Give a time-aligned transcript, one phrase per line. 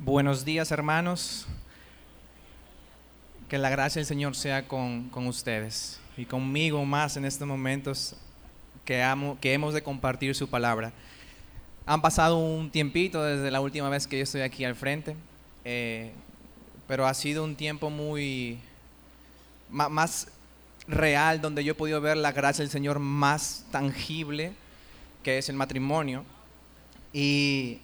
[0.00, 1.48] Buenos días hermanos.
[3.48, 8.14] Que la gracia del Señor sea con, ustedes y conmigo más en estos momentos
[8.84, 9.02] que
[9.42, 10.92] hemos de compartir su palabra.
[11.84, 15.16] Han pasado un tiempito desde la última vez que yo estoy aquí al frente,
[15.64, 16.12] eh,
[16.86, 18.60] pero ha sido un tiempo muy
[19.68, 20.28] más
[20.86, 24.52] real donde yo he podido ver la gracia del Señor más tangible,
[25.24, 26.24] que es el matrimonio.
[27.12, 27.80] Y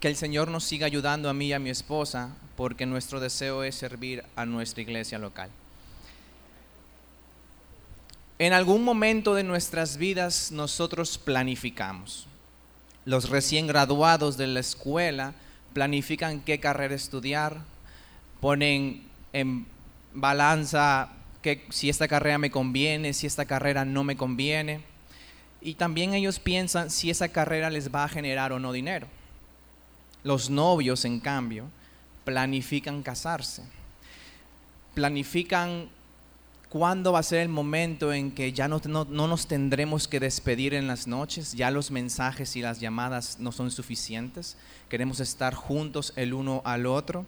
[0.00, 3.62] que el Señor nos siga ayudando a mí y a mi esposa, porque nuestro deseo
[3.62, 5.50] es servir a nuestra iglesia local.
[8.38, 12.26] En algún momento de nuestras vidas nosotros planificamos.
[13.04, 15.34] Los recién graduados de la escuela
[15.74, 17.58] planifican qué carrera estudiar,
[18.40, 19.02] ponen
[19.34, 19.66] en
[20.14, 21.10] balanza
[21.42, 24.80] que si esta carrera me conviene, si esta carrera no me conviene.
[25.60, 29.06] Y también ellos piensan si esa carrera les va a generar o no dinero.
[30.22, 31.66] Los novios, en cambio,
[32.24, 33.62] planifican casarse.
[34.94, 35.88] Planifican
[36.70, 40.86] cuándo va a ser el momento en que ya no, nos tendremos que despedir en
[40.86, 44.56] las noches, ya los mensajes y las llamadas no son suficientes,
[44.88, 47.26] queremos estar juntos el uno al otro.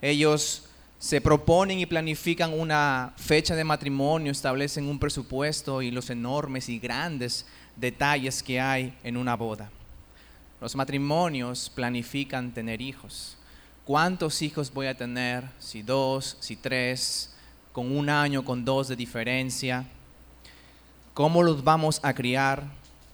[0.00, 0.64] Ellos
[0.98, 6.78] se proponen y planifican una fecha de matrimonio, establecen un presupuesto y los enormes y
[6.78, 7.46] grandes
[7.76, 9.70] detalles que hay en una boda.
[10.60, 13.36] Los matrimonios planifican tener hijos.
[13.84, 15.48] ¿Cuántos hijos voy a tener?
[15.58, 17.34] Si dos, si tres,
[17.72, 19.86] con un año, con dos de diferencia.
[21.14, 22.64] ¿Cómo los vamos a criar?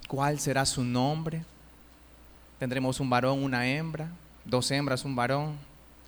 [0.08, 1.44] ¿Cuál será su nombre?
[2.58, 4.10] ¿Tendremos un varón, una hembra?
[4.44, 5.56] ¿Dos hembras, un varón?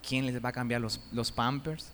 [0.06, 1.90] ¿Quién les va a cambiar los, los pampers?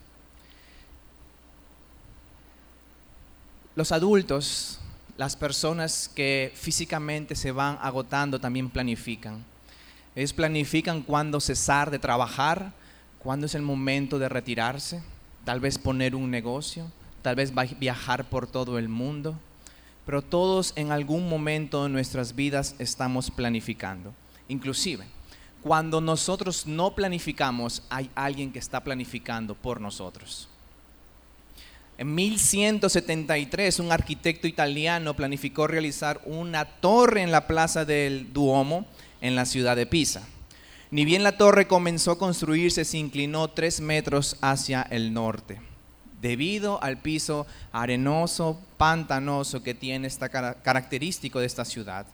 [3.77, 4.79] Los adultos
[5.17, 9.45] las personas que físicamente se van agotando también planifican.
[10.17, 12.73] Ellos planifican cuándo cesar de trabajar,
[13.19, 15.03] cuándo es el momento de retirarse,
[15.45, 16.91] tal vez poner un negocio,
[17.23, 19.39] tal vez viajar por todo el mundo.
[20.05, 24.13] Pero todos en algún momento de nuestras vidas estamos planificando.
[24.49, 25.07] Inclusive,
[25.63, 30.49] cuando nosotros no planificamos, hay alguien que está planificando por nosotros.
[31.97, 38.87] En 1173 un arquitecto italiano planificó realizar una torre en la plaza del Duomo
[39.21, 40.27] en la ciudad de Pisa.
[40.91, 45.61] Ni bien la torre comenzó a construirse, se inclinó tres metros hacia el norte,
[46.21, 52.07] debido al piso arenoso, pantanoso que tiene esta característico de esta ciudad.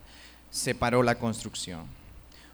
[0.51, 1.87] Se paró la construcción.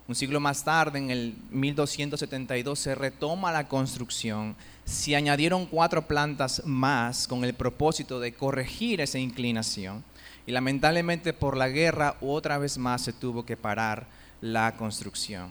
[0.08, 4.54] Un siglo más tarde, en el 1272, se retoma la construcción
[4.87, 10.05] se añadieron cuatro plantas más con el propósito de corregir esa inclinación.
[10.47, 14.07] Y lamentablemente por la guerra otra vez más se tuvo que parar
[14.41, 15.51] la construcción.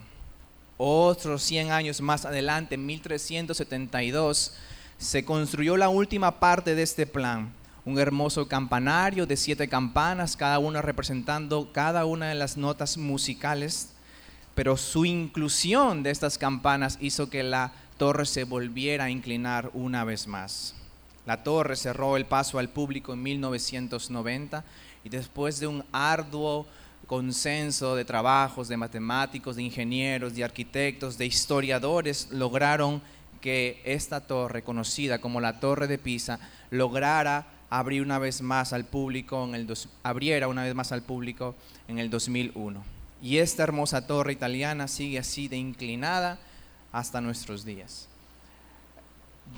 [0.78, 4.54] Otros 100 años más adelante, en 1372,
[4.98, 7.52] se construyó la última parte de este plan.
[7.84, 13.90] Un hermoso campanario de siete campanas, cada una representando cada una de las notas musicales.
[14.56, 20.04] Pero su inclusión de estas campanas hizo que la torre se volviera a inclinar una
[20.04, 20.76] vez más.
[21.26, 24.64] La torre cerró el paso al público en 1990
[25.04, 26.68] y después de un arduo
[27.08, 33.02] consenso de trabajos de matemáticos, de ingenieros, de arquitectos, de historiadores, lograron
[33.42, 36.40] que esta torre, conocida como la Torre de Pisa,
[36.72, 39.72] lograra abrir una vez más al público en el
[40.04, 41.56] abriera una vez más al público
[41.88, 42.84] en el 2001.
[43.22, 46.40] Y esta hermosa torre italiana sigue así de inclinada
[46.96, 48.08] hasta nuestros días.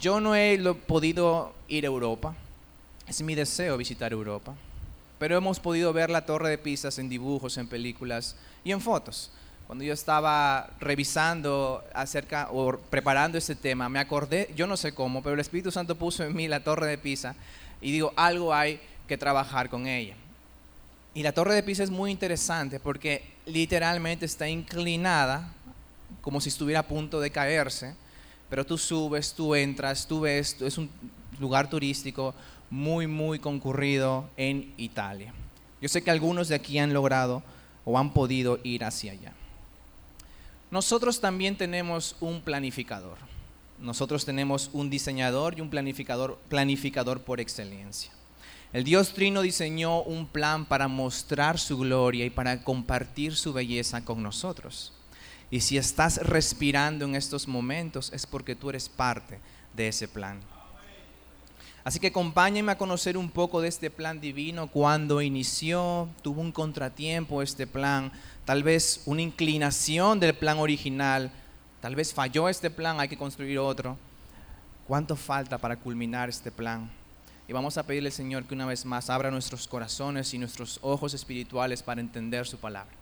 [0.02, 2.36] Yo no he podido ir a Europa,
[3.08, 4.56] es mi deseo visitar Europa,
[5.20, 9.32] pero hemos podido ver la Torre de Pisas en dibujos, en películas y en fotos.
[9.68, 15.22] Cuando yo estaba revisando acerca o preparando este tema, me acordé, yo no sé cómo,
[15.22, 17.36] pero el Espíritu Santo puso en mí la Torre de Pisa
[17.82, 20.16] y digo, algo hay que trabajar con ella.
[21.14, 25.54] Y la Torre de Pisa es muy interesante porque literalmente está inclinada
[26.22, 27.96] como si estuviera a punto de caerse,
[28.50, 30.90] pero tú subes, tú entras, tú ves, es un
[31.40, 32.34] lugar turístico
[32.70, 35.34] muy, muy concurrido en Italia.
[35.82, 37.44] Yo sé que algunos de aquí han logrado
[37.86, 39.34] o han podido ir hacia allá.
[40.72, 43.18] Nosotros también tenemos un planificador.
[43.80, 48.12] Nosotros tenemos un diseñador y un planificador, planificador por excelencia.
[48.74, 54.04] El Dios Trino diseñó un plan para mostrar su gloria y para compartir su belleza
[54.04, 54.92] con nosotros.
[55.50, 59.40] Y si estás respirando en estos momentos es porque tú eres parte
[59.74, 60.40] de ese plan.
[61.84, 66.52] Así que acompáñenme a conocer un poco de este plan divino, cuando inició, tuvo un
[66.52, 68.12] contratiempo este plan,
[68.44, 71.32] tal vez una inclinación del plan original,
[71.82, 73.98] Tal vez falló este plan, hay que construir otro.
[74.88, 76.90] ¿Cuánto falta para culminar este plan?
[77.48, 81.14] Y vamos a pedirle, Señor, que una vez más abra nuestros corazones y nuestros ojos
[81.14, 82.94] espirituales para entender su palabra.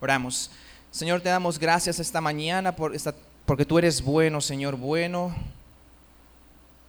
[0.00, 0.50] Oramos.
[0.98, 3.14] Señor, te damos gracias esta mañana por esta,
[3.46, 5.32] porque tú eres bueno, Señor, bueno.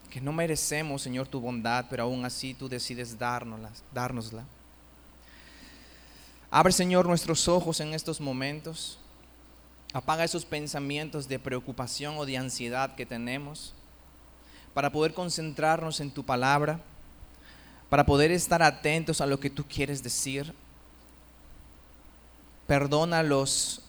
[0.10, 3.70] Que no merecemos, Señor, tu bondad, pero aún así tú decides dárnosla.
[3.94, 4.46] dárnosla.
[6.50, 8.98] Abre, Señor, nuestros ojos en estos momentos.
[9.94, 13.76] Apaga esos pensamientos de preocupación o de ansiedad que tenemos
[14.74, 16.80] para poder concentrarnos en tu palabra,
[17.92, 20.52] para poder estar atentos a lo que tú quieres decir.
[22.66, 23.84] Perdona los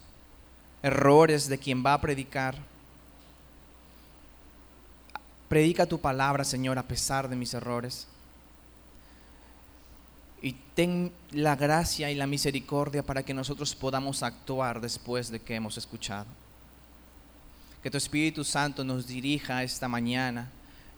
[0.82, 2.56] errores de quien va a predicar.
[5.49, 8.06] Predica tu palabra, Señor, a pesar de mis errores.
[10.43, 15.55] Y ten la gracia y la misericordia para que nosotros podamos actuar después de que
[15.55, 16.27] hemos escuchado.
[17.83, 20.50] Que tu Espíritu Santo nos dirija esta mañana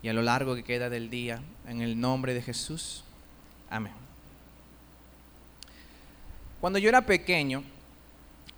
[0.03, 1.41] y a lo largo que queda del día.
[1.67, 3.05] En el nombre de Jesús.
[3.71, 3.93] Amén.
[6.61, 7.65] Cuando yo era pequeño,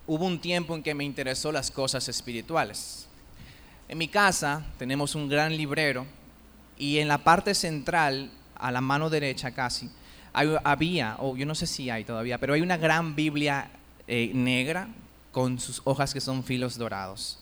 [0.06, 3.06] hubo un tiempo en que me interesó las cosas espirituales.
[3.88, 6.06] En mi casa tenemos un gran librero
[6.76, 9.90] y en la parte central, a la mano derecha casi,
[10.32, 13.70] había, o yo no sé si hay todavía, pero hay una gran Biblia
[14.06, 14.88] eh, negra
[15.32, 17.38] con sus hojas que son filos dorados.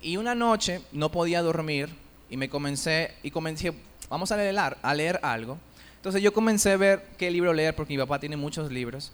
[0.00, 1.88] Y una noche no podía dormir
[2.30, 3.72] y me comencé, y comencé,
[4.08, 5.58] vamos a leer, a leer algo.
[5.96, 9.12] Entonces yo comencé a ver qué libro leer, porque mi papá tiene muchos libros.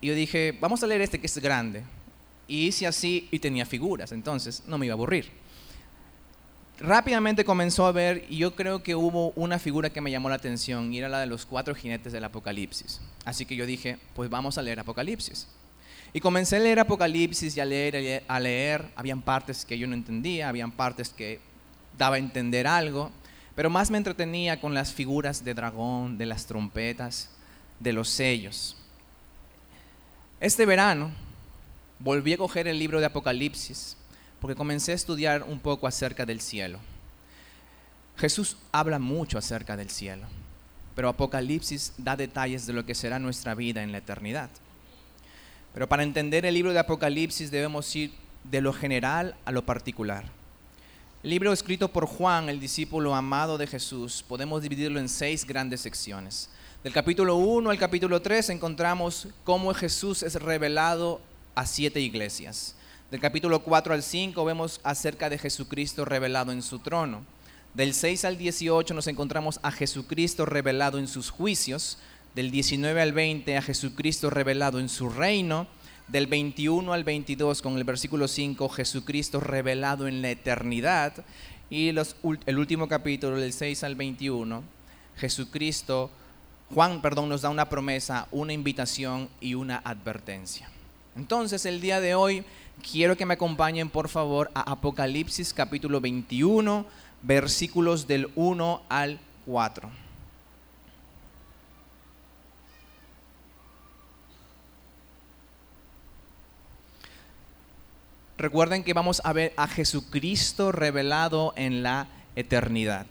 [0.00, 1.84] Y yo dije, vamos a leer este que es grande.
[2.46, 5.30] Y hice así y tenía figuras, entonces no me iba a aburrir.
[6.80, 10.34] Rápidamente comenzó a ver y yo creo que hubo una figura que me llamó la
[10.34, 13.00] atención y era la de los cuatro jinetes del Apocalipsis.
[13.24, 15.46] Así que yo dije, pues vamos a leer Apocalipsis.
[16.12, 19.94] Y comencé a leer Apocalipsis y a leer, a leer, habían partes que yo no
[19.94, 21.40] entendía, habían partes que
[21.96, 23.10] daba a entender algo,
[23.54, 27.30] pero más me entretenía con las figuras de dragón, de las trompetas,
[27.78, 28.76] de los sellos.
[30.40, 31.12] Este verano
[31.98, 33.96] volví a coger el libro de Apocalipsis
[34.40, 36.78] porque comencé a estudiar un poco acerca del cielo.
[38.16, 40.26] Jesús habla mucho acerca del cielo,
[40.94, 44.50] pero Apocalipsis da detalles de lo que será nuestra vida en la eternidad.
[45.72, 48.12] Pero para entender el libro de Apocalipsis debemos ir
[48.44, 50.24] de lo general a lo particular.
[51.22, 55.80] El libro escrito por Juan, el discípulo amado de Jesús, podemos dividirlo en seis grandes
[55.80, 56.50] secciones.
[56.84, 61.22] Del capítulo 1 al capítulo 3 encontramos cómo Jesús es revelado
[61.54, 62.76] a siete iglesias.
[63.10, 67.24] Del capítulo 4 al 5 vemos acerca de Jesucristo revelado en su trono.
[67.74, 71.98] Del 6 al 18 nos encontramos a Jesucristo revelado en sus juicios.
[72.34, 75.68] Del 19 al 20 a Jesucristo revelado en su reino
[76.08, 81.24] del 21 al 22 con el versículo 5, Jesucristo revelado en la eternidad.
[81.70, 82.16] Y los,
[82.46, 84.62] el último capítulo, del 6 al 21,
[85.16, 86.10] Jesucristo,
[86.72, 90.68] Juan, perdón, nos da una promesa, una invitación y una advertencia.
[91.16, 92.44] Entonces, el día de hoy
[92.90, 96.86] quiero que me acompañen, por favor, a Apocalipsis capítulo 21,
[97.22, 100.04] versículos del 1 al 4.
[108.44, 113.06] recuerden que vamos a ver a Jesucristo revelado en la eternidad.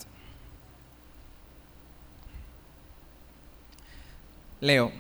[4.62, 4.92] Leo.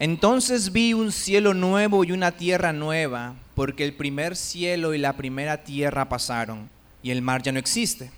[0.00, 5.12] Entonces vi un cielo nuevo y una tierra nueva, porque el primer cielo y la
[5.12, 6.70] primera tierra pasaron,
[7.02, 8.10] y el mar ya no existe.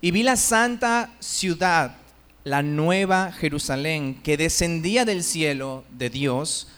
[0.00, 1.96] Y vi la santa ciudad,
[2.44, 6.68] la nueva Jerusalén, que descendía del cielo de Dios,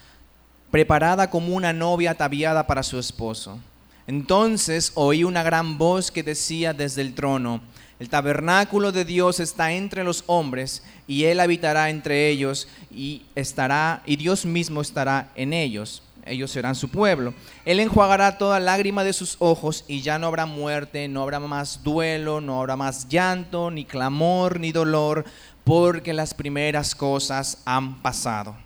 [0.71, 3.61] preparada como una novia ataviada para su esposo.
[4.09, 7.61] Entonces oí una gran voz que decía desde el trono,
[8.01, 14.03] el tabernáculo de Dios está entre los hombres y él habitará entre ellos y estará
[14.07, 16.03] y Dios mismo estará en ellos.
[16.25, 17.35] Ellos serán su pueblo.
[17.67, 21.83] Él enjuagará toda lágrima de sus ojos y ya no habrá muerte, no habrá más
[21.83, 25.27] duelo, no habrá más llanto, ni clamor, ni dolor,
[25.65, 28.57] porque las primeras cosas han pasado.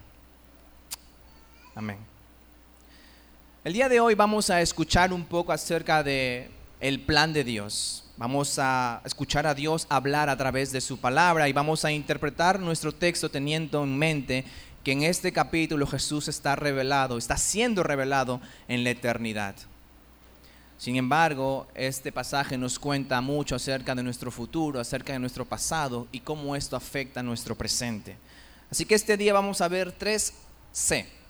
[1.75, 2.12] Amén.
[3.65, 6.51] El día de hoy vamos a escuchar un poco acerca de
[6.81, 8.03] el plan de Dios.
[8.17, 12.59] Vamos a escuchar a Dios hablar a través de su palabra y vamos a interpretar
[12.59, 14.45] nuestro texto teniendo en mente
[14.83, 19.55] que en este capítulo Jesús está revelado, está siendo revelado en la eternidad.
[20.77, 26.09] Sin embargo, este pasaje nos cuenta mucho acerca de nuestro futuro, acerca de nuestro pasado
[26.11, 28.17] y cómo esto afecta a nuestro presente.
[28.73, 30.35] Así que este día vamos a ver tres
[30.73, 31.22] C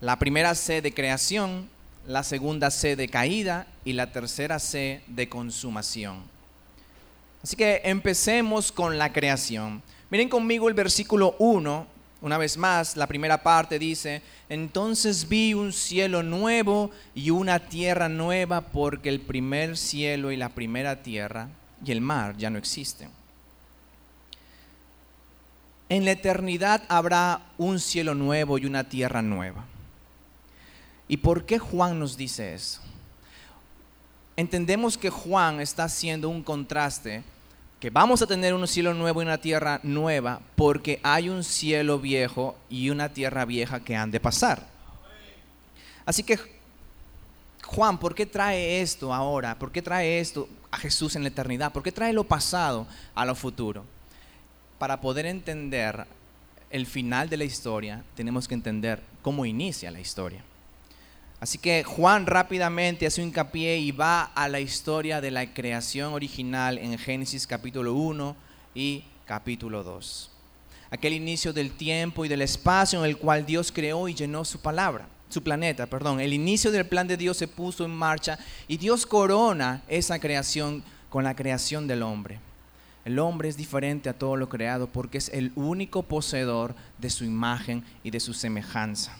[0.00, 1.68] la primera C de creación,
[2.06, 6.22] la segunda C de caída y la tercera C de consumación.
[7.42, 9.82] Así que empecemos con la creación.
[10.10, 11.86] Miren conmigo el versículo 1,
[12.20, 18.08] una vez más, la primera parte dice, entonces vi un cielo nuevo y una tierra
[18.08, 21.48] nueva porque el primer cielo y la primera tierra
[21.84, 23.10] y el mar ya no existen.
[25.88, 29.64] En la eternidad habrá un cielo nuevo y una tierra nueva.
[31.08, 32.80] ¿Y por qué Juan nos dice eso?
[34.36, 37.24] Entendemos que Juan está haciendo un contraste,
[37.80, 41.98] que vamos a tener un cielo nuevo y una tierra nueva, porque hay un cielo
[41.98, 44.66] viejo y una tierra vieja que han de pasar.
[46.04, 46.38] Así que,
[47.64, 49.58] Juan, ¿por qué trae esto ahora?
[49.58, 51.72] ¿Por qué trae esto a Jesús en la eternidad?
[51.72, 53.84] ¿Por qué trae lo pasado a lo futuro?
[54.78, 56.06] Para poder entender
[56.70, 60.44] el final de la historia, tenemos que entender cómo inicia la historia.
[61.40, 66.12] Así que Juan rápidamente hace un hincapié y va a la historia de la creación
[66.12, 68.34] original en Génesis capítulo 1
[68.74, 70.32] y capítulo 2.
[70.90, 74.60] Aquel inicio del tiempo y del espacio en el cual Dios creó y llenó su
[74.60, 76.18] palabra, su planeta, perdón.
[76.18, 80.82] El inicio del plan de Dios se puso en marcha y Dios corona esa creación
[81.08, 82.40] con la creación del hombre.
[83.04, 87.24] El hombre es diferente a todo lo creado porque es el único poseedor de su
[87.24, 89.16] imagen y de su semejanza.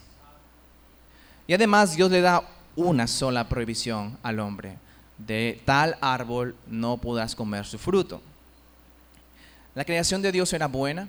[1.48, 2.44] Y además Dios le da
[2.76, 4.78] una sola prohibición al hombre.
[5.16, 8.20] De tal árbol no podrás comer su fruto.
[9.74, 11.08] La creación de Dios era buena,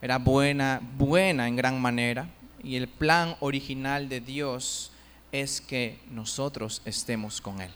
[0.00, 2.26] era buena, buena en gran manera.
[2.64, 4.92] Y el plan original de Dios
[5.30, 7.70] es que nosotros estemos con Él.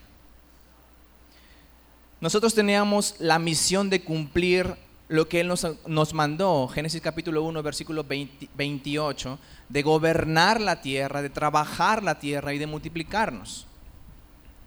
[2.21, 4.75] Nosotros teníamos la misión de cumplir
[5.11, 8.07] lo que Él nos, mandó, Génesis capítulo 1, versículo
[8.55, 9.39] 28,
[9.69, 13.67] de gobernar la tierra, de trabajar la tierra y de multiplicarnos.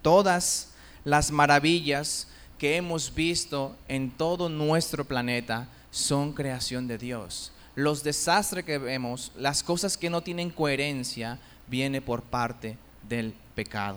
[0.02, 7.50] Todas las maravillas que hemos visto en todo nuestro planeta son creación de Dios.
[7.74, 12.76] Los desastres que vemos, las cosas que no tienen coherencia, viene por parte
[13.08, 13.96] del pecado.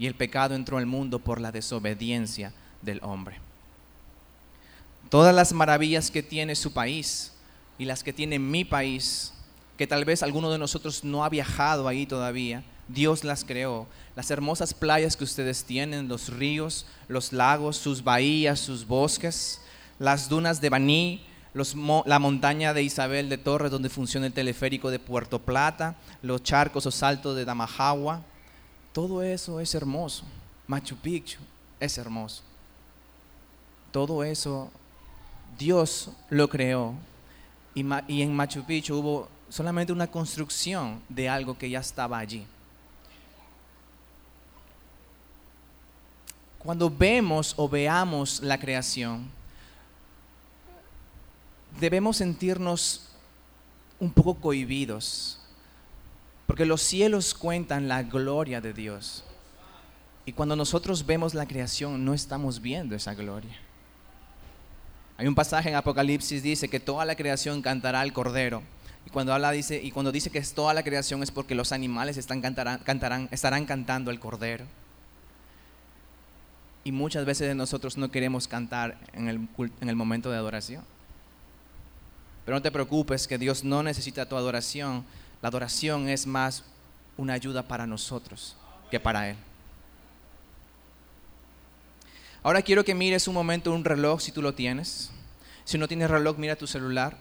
[0.00, 2.52] Y el pecado entró al mundo por la desobediencia
[2.82, 3.45] del hombre
[5.08, 7.32] todas las maravillas que tiene su país
[7.78, 9.32] y las que tiene mi país,
[9.76, 13.86] que tal vez alguno de nosotros no ha viajado ahí todavía, Dios las creó.
[14.14, 19.60] Las hermosas playas que ustedes tienen, los ríos, los lagos, sus bahías, sus bosques,
[19.98, 21.26] las dunas de Baní,
[22.04, 26.86] la montaña de Isabel de Torres donde funciona el teleférico de Puerto Plata, los charcos
[26.86, 28.22] o saltos de Damajagua,
[28.92, 30.24] todo eso es hermoso.
[30.66, 31.38] Machu Picchu
[31.78, 32.42] es hermoso.
[33.90, 34.70] Todo eso
[35.58, 36.94] Dios lo creó
[37.74, 42.46] y, en Machu Picchu hubo solamente una construcción de algo que ya estaba allí.
[46.58, 49.28] Cuando vemos o veamos la creación,
[51.78, 53.10] debemos sentirnos
[54.00, 55.38] un poco cohibidos,
[56.46, 59.22] porque los cielos cuentan la gloria de Dios.
[60.24, 63.65] Y cuando nosotros vemos la creación, no estamos viendo esa gloria.
[65.18, 68.62] Hay un pasaje en Apocalipsis dice que toda la creación cantará al Cordero.
[69.06, 71.72] Y cuando habla dice y cuando dice que es toda la creación es porque los
[71.72, 74.64] animales están cantarán, estarán cantando al Cordero.
[76.84, 79.48] Y muchas veces nosotros no queremos cantar en el,
[79.80, 80.84] en el momento de adoración.
[82.44, 85.04] Pero no te preocupes que Dios no necesita tu adoración.
[85.42, 86.64] La adoración es más
[87.16, 88.56] una ayuda para nosotros
[88.90, 89.36] que para Él.
[92.46, 95.10] Ahora quiero que mires un momento un reloj si tú lo tienes.
[95.64, 97.16] Si no tienes reloj, mira tu celular.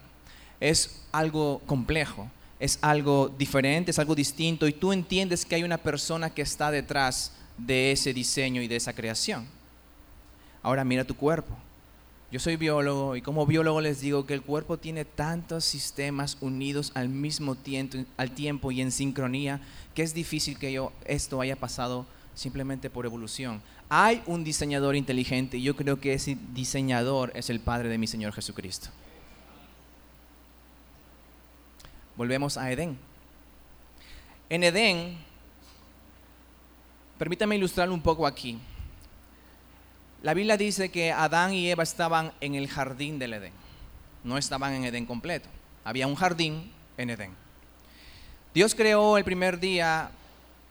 [0.59, 2.29] Es algo complejo,
[2.59, 6.69] es algo diferente, es algo distinto y tú entiendes que hay una persona que está
[6.69, 9.47] detrás de ese diseño y de esa creación.
[10.61, 11.57] Ahora mira tu cuerpo.
[12.31, 16.91] Yo soy biólogo y como biólogo les digo que el cuerpo tiene tantos sistemas unidos
[16.93, 19.59] al mismo tiempo, al tiempo y en sincronía
[19.95, 22.05] que es difícil que yo, esto haya pasado
[22.35, 23.61] simplemente por evolución.
[23.89, 28.07] Hay un diseñador inteligente y yo creo que ese diseñador es el Padre de mi
[28.07, 28.89] Señor Jesucristo.
[32.15, 32.97] Volvemos a Edén.
[34.49, 35.17] En Edén,
[37.17, 38.59] permítame ilustrarlo un poco aquí.
[40.23, 43.53] La Biblia dice que Adán y Eva estaban en el jardín del Edén.
[44.23, 45.47] No estaban en Edén completo.
[45.83, 47.31] Había un jardín en Edén.
[48.55, 50.09] Dios creó el primer día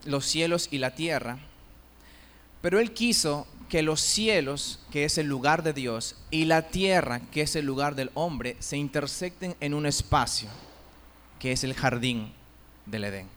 [0.05, 1.39] los cielos y la tierra
[2.65, 7.21] pero Él quiso que los cielos, que es el lugar de Dios, y la tierra,
[7.31, 10.49] que es el lugar del hombre, se intersecten en un espacio,
[11.39, 12.33] que es el jardín
[12.87, 13.29] del Edén.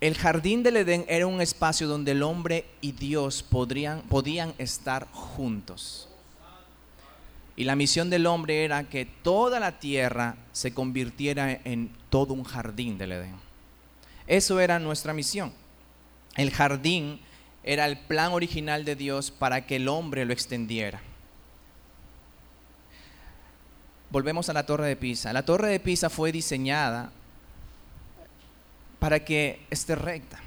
[0.00, 5.06] El jardín del Edén era un espacio donde el hombre y Dios podrían, podían estar
[5.12, 6.08] juntos.
[7.56, 12.44] Y la misión del hombre era que toda la tierra se convirtiera en todo un
[12.44, 13.36] jardín del Edén.
[14.26, 15.52] Eso era nuestra misión.
[16.36, 17.20] El jardín
[17.64, 21.00] era el plan original de Dios para que el hombre lo extendiera.
[24.10, 25.32] Volvemos a la torre de Pisa.
[25.32, 27.10] La torre de Pisa fue diseñada
[28.98, 30.38] para que esté recta.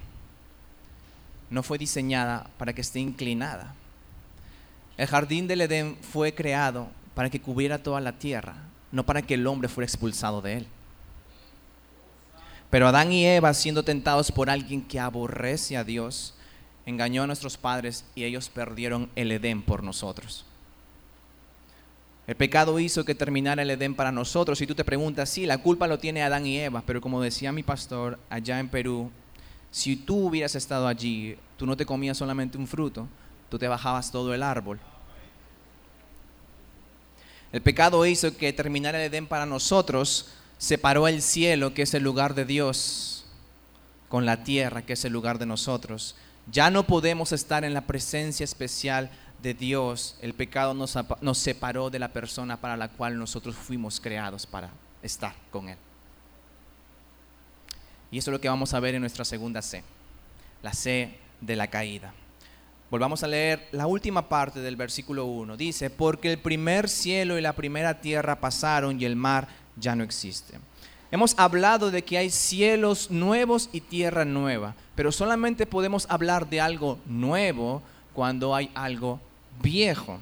[1.50, 3.74] No fue diseñada para que esté inclinada.
[4.96, 8.56] El jardín del Edén fue creado para que cubriera toda la tierra,
[8.92, 10.68] no para que el hombre fuera expulsado de él.
[12.70, 16.37] Pero Adán y Eva, siendo tentados por alguien que aborrece a Dios,
[16.88, 20.46] engañó a nuestros padres y ellos perdieron el Edén por nosotros.
[22.26, 24.62] El pecado hizo que terminara el Edén para nosotros.
[24.62, 27.52] Y tú te preguntas, sí, la culpa lo tiene Adán y Eva, pero como decía
[27.52, 29.12] mi pastor allá en Perú,
[29.70, 33.08] si tú hubieras estado allí, tú no te comías solamente un fruto,
[33.50, 34.80] tú te bajabas todo el árbol.
[37.52, 42.04] El pecado hizo que terminara el Edén para nosotros, separó el cielo, que es el
[42.04, 43.26] lugar de Dios,
[44.08, 46.16] con la tierra, que es el lugar de nosotros.
[46.52, 49.10] Ya no podemos estar en la presencia especial
[49.42, 50.98] de Dios, el pecado nos,
[51.38, 54.72] separó de la persona para la cual nosotros fuimos creados para
[55.04, 55.78] estar con Él.
[58.10, 59.84] Y eso es lo que vamos a ver en nuestra segunda C,
[60.64, 62.14] la C de la caída.
[62.90, 65.58] Volvamos a leer la última parte del versículo 1.
[65.58, 70.06] Dice, porque el primer cielo y la primera tierra pasaron y el mar ya no
[70.06, 70.58] existe.
[71.10, 76.60] Hemos hablado de que hay cielos nuevos y tierra nueva, pero solamente podemos hablar de
[76.60, 77.82] algo nuevo
[78.14, 79.22] cuando hay algo
[79.62, 80.20] viejo.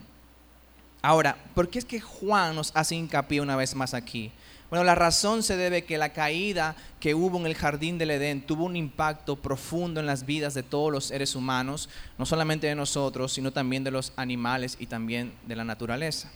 [1.01, 4.31] Ahora, ¿por qué es que Juan nos hace hincapié una vez más aquí?
[4.69, 8.41] Bueno, la razón se debe que la caída que hubo en el jardín del Edén
[8.41, 12.75] tuvo un impacto profundo en las vidas de todos los seres humanos, no solamente de
[12.75, 16.31] nosotros, sino también de los animales y también de la naturaleza.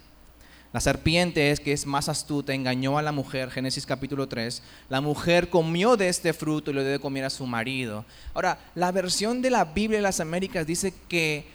[0.72, 4.62] La serpiente es que es más astuta, engañó a la mujer, Génesis capítulo 3.
[4.90, 8.06] La mujer comió de este fruto y lo debe comer a su marido.
[8.36, 11.48] Ahora, la versión de la Biblia de las Américas dice que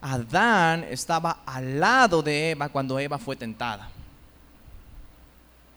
[0.00, 3.90] Adán estaba al lado de Eva cuando Eva fue tentada.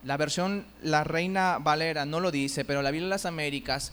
[0.05, 3.91] La versión, la Reina Valera no lo dice, pero la Biblia de las Américas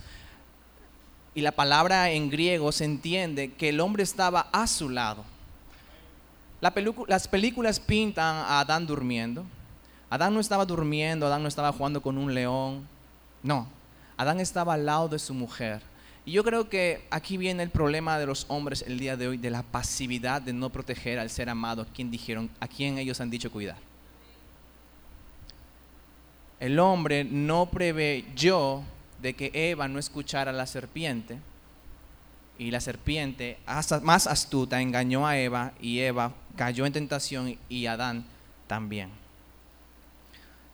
[1.35, 5.25] y la palabra en griego se entiende que el hombre estaba a su lado.
[7.09, 9.45] Las películas pintan a Adán durmiendo.
[10.09, 12.87] Adán no estaba durmiendo, Adán no estaba jugando con un león.
[13.43, 13.67] No,
[14.17, 15.83] Adán estaba al lado de su mujer.
[16.25, 19.39] Y yo creo que aquí viene el problema de los hombres el día de hoy,
[19.39, 23.21] de la pasividad de no proteger al ser amado, a quien dijeron, a quien ellos
[23.21, 23.79] han dicho cuidar.
[26.61, 28.83] El hombre no preveyó
[29.21, 31.39] de que Eva no escuchara a la serpiente
[32.57, 33.59] y la serpiente,
[34.03, 38.25] más astuta, engañó a Eva y Eva cayó en tentación y Adán
[38.67, 39.11] también.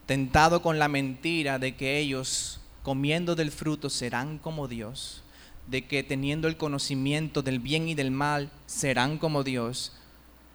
[0.07, 5.23] Tentado con la mentira de que ellos comiendo del fruto serán como Dios
[5.69, 9.93] de que teniendo el conocimiento del bien y del mal serán como Dios,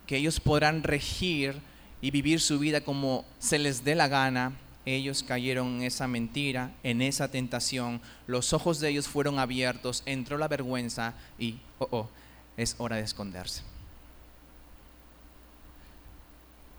[0.07, 1.61] que ellos podrán regir
[2.01, 6.71] y vivir su vida como se les dé la gana, ellos cayeron en esa mentira,
[6.83, 12.09] en esa tentación, los ojos de ellos fueron abiertos, entró la vergüenza y, oh, oh,
[12.57, 13.61] es hora de esconderse.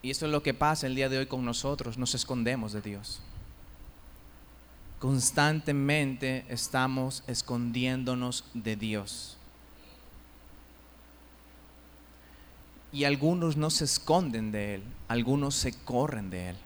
[0.04, 2.80] Y eso es lo que pasa el día de hoy con nosotros, nos escondemos de
[2.80, 3.20] Dios
[5.04, 9.36] constantemente estamos escondiéndonos de Dios.
[12.90, 16.56] Y algunos no se esconden de Él, algunos se corren de Él.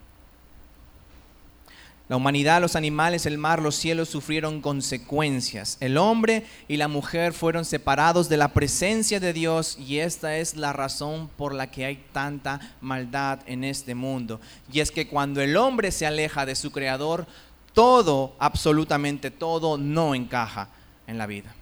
[2.09, 5.77] La humanidad, los animales, el mar, los cielos sufrieron consecuencias.
[5.81, 10.57] El hombre y la mujer fueron separados de la presencia de Dios y esta es
[10.57, 14.41] la razón por la que hay tanta maldad en este mundo.
[14.73, 17.27] Y es que cuando el hombre se aleja de su creador,
[17.75, 20.71] todo, absolutamente todo, no encaja
[21.07, 21.55] en la vida.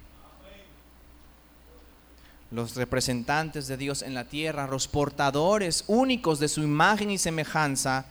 [2.53, 8.07] Los representantes de Dios en la tierra, los portadores únicos de su imagen y semejanza,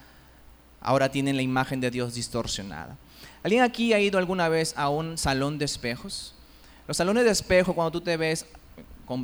[0.85, 2.97] ahora tienen la imagen de Dios distorsionada.
[3.43, 6.33] ¿Alguien aquí ha ido alguna vez a un salón de espejos?
[6.87, 8.45] Los salones de espejos, cuando tú te ves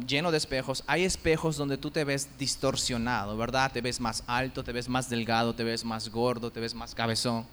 [0.06, 3.72] lleno de espejos, hay espejos donde tú te ves distorsionado, ¿verdad?
[3.72, 6.94] Te ves más alto, te ves más delgado, te ves más gordo, te ves más
[6.94, 7.46] cabezón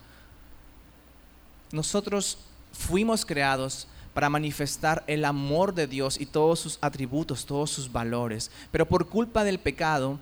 [1.72, 2.38] nosotros
[2.72, 8.50] fuimos creados para manifestar el amor de Dios y todos sus atributos, todos sus valores.
[8.70, 10.18] Pero por culpa del pecado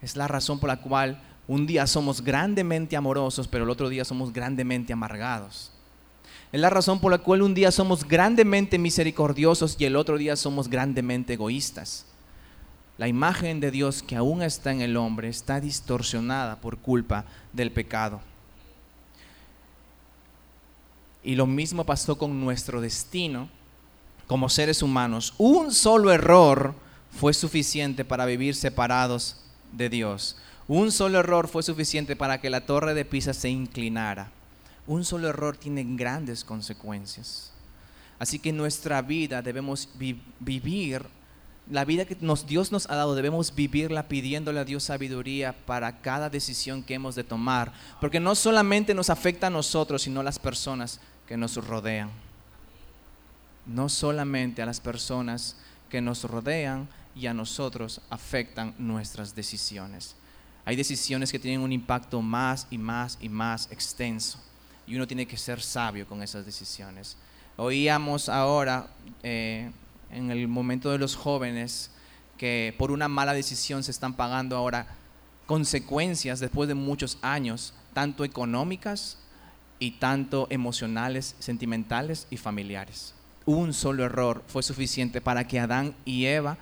[0.00, 4.04] es la razón por la cual un día somos grandemente amorosos, pero el otro día
[4.04, 5.72] somos grandemente amargados.
[6.52, 10.36] Es la razón por la cual un día somos grandemente misericordiosos y el otro día
[10.36, 12.06] somos grandemente egoístas.
[12.98, 17.72] La imagen de Dios que aún está en el hombre está distorsionada por culpa del
[17.72, 18.20] pecado.
[21.22, 23.48] Y lo mismo pasó con nuestro destino
[24.26, 25.34] como seres humanos.
[25.38, 26.74] Un solo error
[27.10, 29.40] fue suficiente para vivir separados
[29.72, 30.36] de Dios.
[30.68, 34.30] Un solo error fue suficiente para que la torre de Pisa se inclinara.
[34.86, 37.52] Un solo error tiene grandes consecuencias.
[38.18, 39.88] Así que nuestra vida debemos
[40.40, 41.06] vivir,
[41.70, 46.28] la vida que Dios nos ha dado, debemos vivirla pidiéndole a Dios sabiduría para cada
[46.28, 47.72] decisión que hemos de tomar.
[47.98, 52.10] Porque no solamente nos afecta a nosotros, sino a las personas que nos rodean.
[53.64, 55.56] No solamente a las personas
[55.88, 60.14] que nos rodean y a nosotros afectan nuestras decisiones.
[60.68, 64.38] Hay decisiones que tienen un impacto más y más y más extenso
[64.86, 67.16] y uno tiene que ser sabio con esas decisiones.
[67.56, 68.90] Oíamos ahora
[69.22, 69.70] eh,
[70.10, 71.90] en el momento de los jóvenes
[72.36, 74.88] que por una mala decisión se están pagando ahora
[75.46, 79.16] consecuencias después de muchos años, tanto económicas
[79.78, 83.14] y tanto emocionales, sentimentales y familiares.
[83.46, 86.58] Un solo error fue suficiente para que Adán y Eva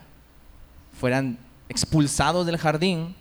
[0.92, 1.38] fueran
[1.68, 3.16] expulsados del jardín.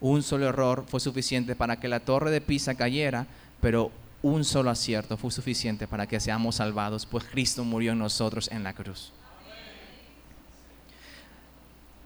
[0.00, 3.26] Un solo error fue suficiente para que la torre de Pisa cayera,
[3.60, 3.90] pero
[4.22, 8.62] un solo acierto fue suficiente para que seamos salvados, pues Cristo murió en nosotros en
[8.62, 9.12] la cruz.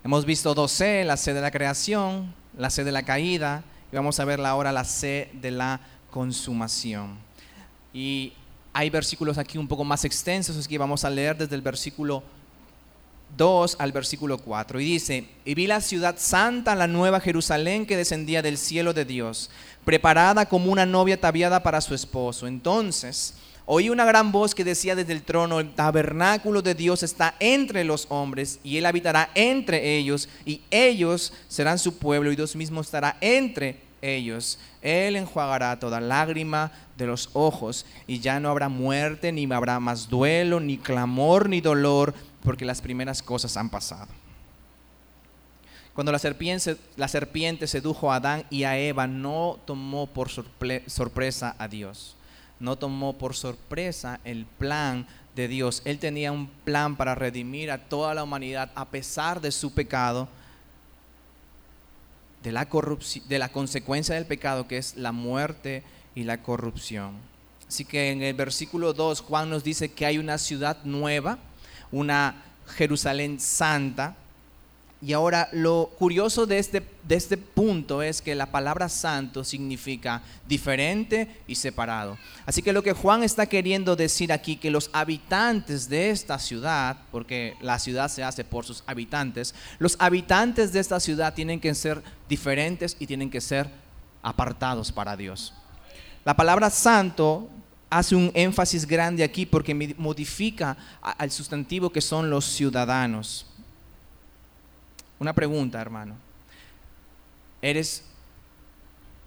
[0.04, 4.20] Hemos visto 2C, la C de la creación, la C de la caída, y vamos
[4.20, 5.80] a ver ahora la C de la
[6.10, 7.16] consumación.
[7.92, 8.32] Y
[8.72, 12.22] hay versículos aquí un poco más extensos, así que vamos a leer desde el versículo
[13.36, 14.80] 2 al versículo 4.
[14.80, 19.04] Y dice, y vi la ciudad santa, la nueva Jerusalén que descendía del cielo de
[19.04, 19.50] Dios,
[19.84, 22.46] preparada como una novia ataviada para su esposo.
[22.46, 23.34] Entonces
[23.66, 27.84] oí una gran voz que decía desde el trono, el tabernáculo de Dios está entre
[27.84, 32.80] los hombres, y él habitará entre ellos, y ellos serán su pueblo, y Dios mismo
[32.80, 34.58] estará entre ellos.
[34.82, 40.08] Él enjuagará toda lágrima de los ojos y ya no habrá muerte, ni habrá más
[40.08, 42.14] duelo, ni clamor, ni dolor,
[42.44, 44.08] porque las primeras cosas han pasado.
[45.94, 51.56] Cuando la serpiente, la serpiente sedujo a Adán y a Eva, no tomó por sorpresa
[51.58, 52.16] a Dios.
[52.60, 55.82] No tomó por sorpresa el plan de Dios.
[55.84, 60.28] Él tenía un plan para redimir a toda la humanidad a pesar de su pecado
[62.44, 62.68] de la,
[63.26, 65.82] de la consecuencia del pecado que es la muerte
[66.14, 67.14] y la corrupción.
[67.66, 71.38] Así que en el versículo 2 Juan nos dice que hay una ciudad nueva,
[71.90, 72.42] una
[72.76, 74.16] Jerusalén santa,
[75.04, 80.22] y ahora lo curioso de este, de este punto es que la palabra santo significa
[80.48, 82.16] diferente y separado.
[82.46, 86.96] Así que lo que Juan está queriendo decir aquí, que los habitantes de esta ciudad,
[87.12, 91.74] porque la ciudad se hace por sus habitantes, los habitantes de esta ciudad tienen que
[91.74, 93.68] ser diferentes y tienen que ser
[94.22, 95.52] apartados para Dios.
[96.24, 97.50] La palabra santo
[97.94, 103.46] hace un énfasis grande aquí porque modifica al sustantivo que son los ciudadanos.
[105.20, 106.16] Una pregunta, hermano.
[107.62, 108.04] ¿Eres,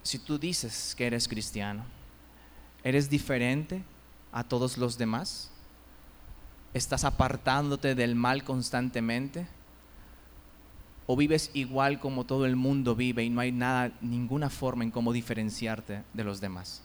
[0.03, 1.85] si tú dices que eres cristiano,
[2.83, 3.83] ¿eres diferente
[4.33, 5.49] a todos los demás?
[6.73, 9.47] ¿Estás apartándote del mal constantemente?
[11.05, 14.91] ¿O vives igual como todo el mundo vive y no hay nada, ninguna forma en
[14.91, 16.83] cómo diferenciarte de los demás?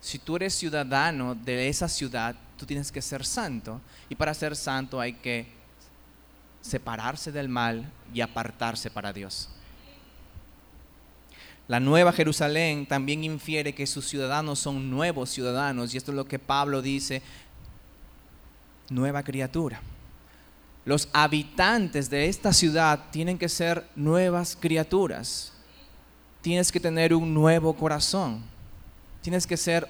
[0.00, 3.80] Si tú eres ciudadano de esa ciudad, tú tienes que ser santo.
[4.08, 5.46] Y para ser santo hay que
[6.62, 9.48] separarse del mal y apartarse para Dios.
[11.68, 16.26] La nueva Jerusalén también infiere que sus ciudadanos son nuevos ciudadanos y esto es lo
[16.26, 17.22] que Pablo dice,
[18.88, 19.80] nueva criatura.
[20.84, 25.52] Los habitantes de esta ciudad tienen que ser nuevas criaturas.
[26.42, 28.42] Tienes que tener un nuevo corazón.
[29.22, 29.88] Tienes que ser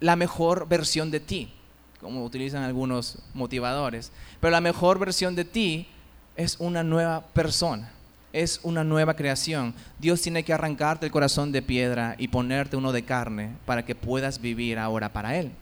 [0.00, 1.52] la mejor versión de ti,
[2.00, 4.12] como utilizan algunos motivadores.
[4.40, 5.88] Pero la mejor versión de ti
[6.36, 7.92] es una nueva persona,
[8.32, 9.74] es una nueva creación.
[9.98, 13.94] Dios tiene que arrancarte el corazón de piedra y ponerte uno de carne para que
[13.94, 15.52] puedas vivir ahora para Él.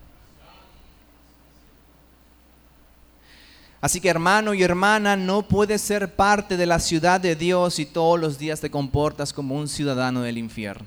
[3.81, 7.85] Así que hermano y hermana, no puedes ser parte de la ciudad de Dios si
[7.85, 10.87] todos los días te comportas como un ciudadano del infierno.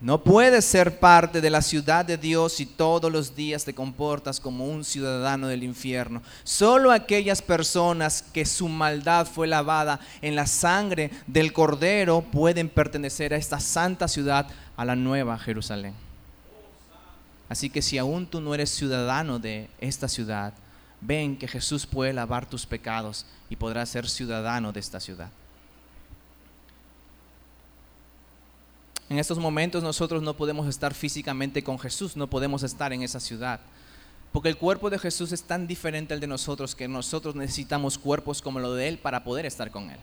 [0.00, 4.40] No puedes ser parte de la ciudad de Dios si todos los días te comportas
[4.40, 6.22] como un ciudadano del infierno.
[6.42, 13.32] Solo aquellas personas que su maldad fue lavada en la sangre del Cordero pueden pertenecer
[13.32, 15.94] a esta santa ciudad, a la nueva Jerusalén.
[17.48, 20.52] Así que si aún tú no eres ciudadano de esta ciudad,
[21.00, 25.30] ven que Jesús puede lavar tus pecados y podrás ser ciudadano de esta ciudad.
[29.08, 33.20] En estos momentos nosotros no podemos estar físicamente con Jesús, no podemos estar en esa
[33.20, 33.60] ciudad.
[34.32, 38.42] Porque el cuerpo de Jesús es tan diferente al de nosotros que nosotros necesitamos cuerpos
[38.42, 39.98] como lo de Él para poder estar con Él.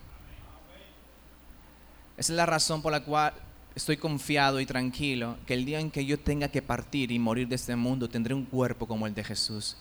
[2.16, 3.34] Esa es la razón por la cual
[3.76, 7.48] estoy confiado y tranquilo que el día en que yo tenga que partir y morir
[7.48, 9.76] de este mundo tendré un cuerpo como el de Jesús.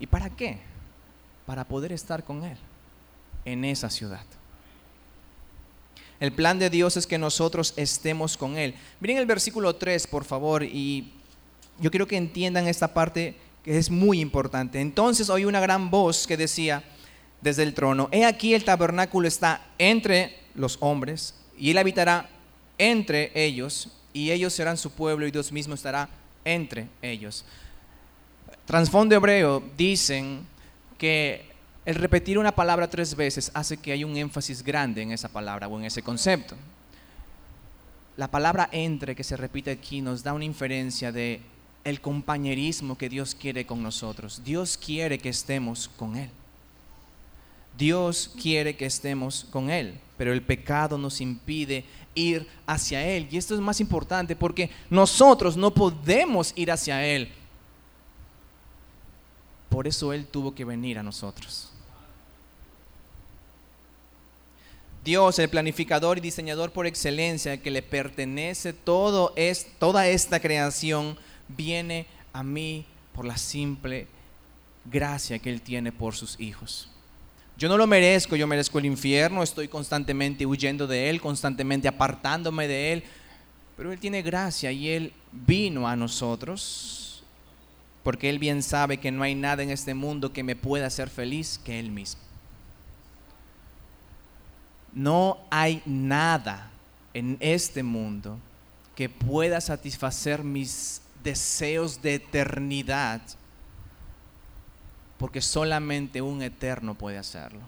[0.00, 0.58] ¿Y para qué?
[1.46, 2.58] Para poder estar con Él
[3.44, 4.24] en esa ciudad.
[6.20, 8.74] El plan de Dios es que nosotros estemos con Él.
[9.00, 11.12] Miren el versículo 3, por favor, y
[11.78, 14.80] yo quiero que entiendan esta parte que es muy importante.
[14.80, 16.82] Entonces oí una gran voz que decía
[17.40, 22.28] desde el trono, he aquí el tabernáculo está entre los hombres, y Él habitará
[22.78, 26.08] entre ellos, y ellos serán su pueblo, y Dios mismo estará
[26.44, 27.44] entre ellos.
[28.64, 30.46] Transfondo hebreo dicen
[30.98, 31.47] que
[31.88, 35.68] el repetir una palabra tres veces hace que haya un énfasis grande en esa palabra
[35.68, 36.54] o en ese concepto.
[38.18, 41.40] La palabra entre que se repite aquí nos da una inferencia de
[41.84, 44.42] el compañerismo que Dios quiere con nosotros.
[44.44, 46.28] Dios quiere que estemos con Él.
[47.78, 53.28] Dios quiere que estemos con Él, pero el pecado nos impide ir hacia Él.
[53.30, 57.30] Y esto es más importante porque nosotros no podemos ir hacia Él.
[59.70, 61.72] Por eso Él tuvo que venir a nosotros.
[65.04, 71.16] Dios, el planificador y diseñador por excelencia, que le pertenece todo es, toda esta creación,
[71.48, 74.06] viene a mí por la simple
[74.84, 76.90] gracia que Él tiene por sus hijos.
[77.56, 82.68] Yo no lo merezco, yo merezco el infierno, estoy constantemente huyendo de Él, constantemente apartándome
[82.68, 83.04] de Él,
[83.76, 87.24] pero Él tiene gracia y Él vino a nosotros,
[88.04, 91.10] porque Él bien sabe que no hay nada en este mundo que me pueda hacer
[91.10, 92.27] feliz que Él mismo.
[94.92, 96.70] No hay nada
[97.14, 98.38] en este mundo
[98.94, 103.20] que pueda satisfacer mis deseos de eternidad,
[105.18, 107.60] porque solamente un eterno puede hacerlo.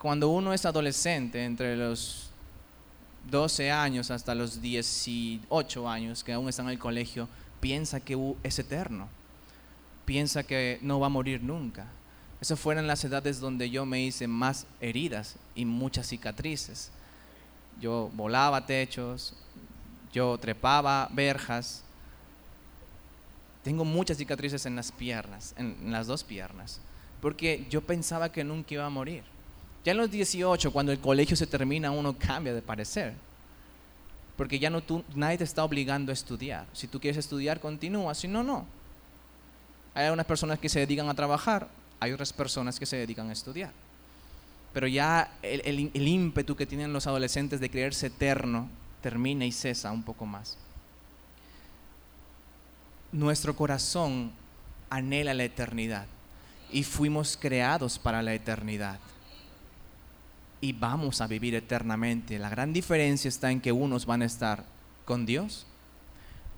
[0.00, 2.30] Cuando uno es adolescente, entre los
[3.30, 7.28] 12 años hasta los 18 años, que aún están en el colegio,
[7.60, 9.08] piensa que es eterno,
[10.04, 11.86] piensa que no va a morir nunca
[12.40, 16.90] esas fueron las edades donde yo me hice más heridas y muchas cicatrices.
[17.80, 19.34] Yo volaba techos,
[20.12, 21.82] yo trepaba verjas.
[23.62, 26.80] Tengo muchas cicatrices en las piernas, en, las dos piernas,
[27.20, 29.24] porque yo pensaba que nunca iba a morir.
[29.84, 33.14] Ya en los 18, cuando el colegio se termina, uno cambia de parecer.
[34.36, 36.66] Porque ya no tú, nadie te está obligando a estudiar.
[36.72, 38.14] Si tú quieres estudiar, continúa.
[38.14, 38.66] Si no, no.
[39.94, 41.68] Hay algunas personas que se dedican a trabajar,
[42.00, 43.72] hay otras personas que se dedican a estudiar.
[44.72, 48.68] Pero ya el, ímpetu que tienen los adolescentes de creerse eterno
[49.02, 50.56] termina y cesa un poco más.
[53.10, 54.32] Nuestro corazón
[54.90, 56.06] anhela la eternidad
[56.70, 59.00] y fuimos creados para la eternidad
[60.60, 62.38] y vamos a vivir eternamente.
[62.38, 64.64] La gran diferencia está en que unos van a estar
[65.04, 65.66] con Dios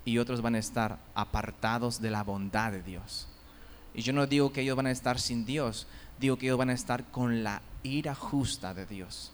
[0.05, 3.30] y otros van a estar apartados de la bondad de Dios.
[3.95, 5.87] Y yo no digo que ellos van a estar sin Dios,
[6.19, 9.33] digo que ellos van a estar con la ira justa de Dios.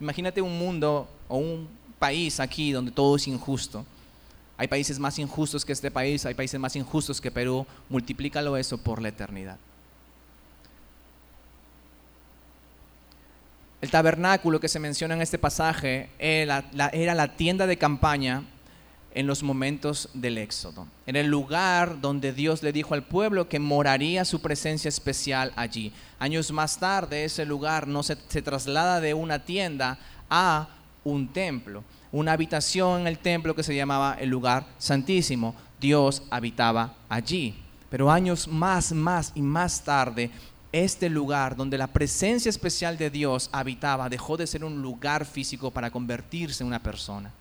[0.00, 1.68] Imagínate un mundo o un
[1.98, 3.84] país aquí donde todo es injusto.
[4.56, 7.66] Hay países más injustos que este país, hay países más injustos que Perú.
[7.88, 9.58] Multiplícalo eso por la eternidad.
[13.80, 18.44] El tabernáculo que se menciona en este pasaje era la, era la tienda de campaña
[19.12, 23.58] en los momentos del Éxodo, en el lugar donde Dios le dijo al pueblo que
[23.58, 25.92] moraría su presencia especial allí.
[26.18, 30.68] Años más tarde ese lugar no se, traslada de una tienda a
[31.02, 35.54] un templo, una habitación en el templo que se llamaba el lugar santísimo.
[35.80, 37.54] Dios habitaba allí.
[37.88, 40.30] Pero años más, más y más tarde,
[40.70, 45.72] este lugar donde la presencia especial de Dios habitaba dejó de ser un lugar físico
[45.72, 47.32] para convertirse en una persona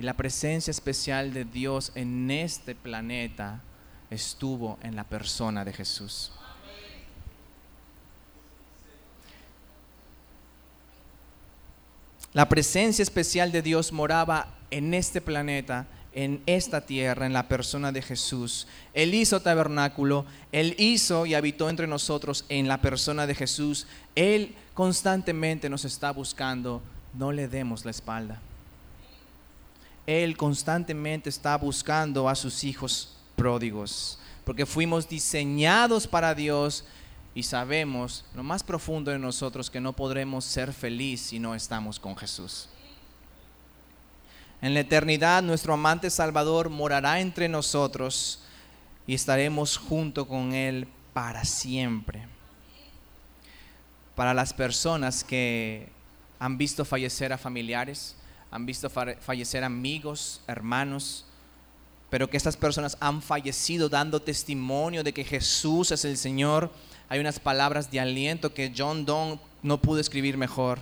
[0.00, 3.60] y la presencia especial de Dios en este planeta
[4.08, 6.32] estuvo en la persona de Jesús.
[12.32, 17.92] La presencia especial de Dios moraba en este planeta, en esta tierra, en la persona
[17.92, 18.68] de Jesús.
[18.94, 23.86] Él hizo tabernáculo, Él hizo y habitó entre nosotros en la persona de Jesús.
[24.14, 26.80] Él constantemente nos está buscando.
[27.12, 28.40] No le demos la espalda.
[30.10, 36.84] Él constantemente está buscando a sus hijos pródigos, porque fuimos diseñados para Dios
[37.32, 42.00] y sabemos lo más profundo de nosotros que no podremos ser felices si no estamos
[42.00, 42.68] con Jesús.
[44.60, 48.42] En la eternidad nuestro amante Salvador morará entre nosotros
[49.06, 52.26] y estaremos junto con Él para siempre.
[54.16, 55.88] Para las personas que
[56.38, 58.16] han visto fallecer a familiares,
[58.50, 61.24] han visto fallecer amigos, hermanos,
[62.08, 66.72] pero que estas personas han fallecido dando testimonio de que Jesús es el Señor.
[67.08, 70.80] Hay unas palabras de aliento que John Donne no pudo escribir mejor.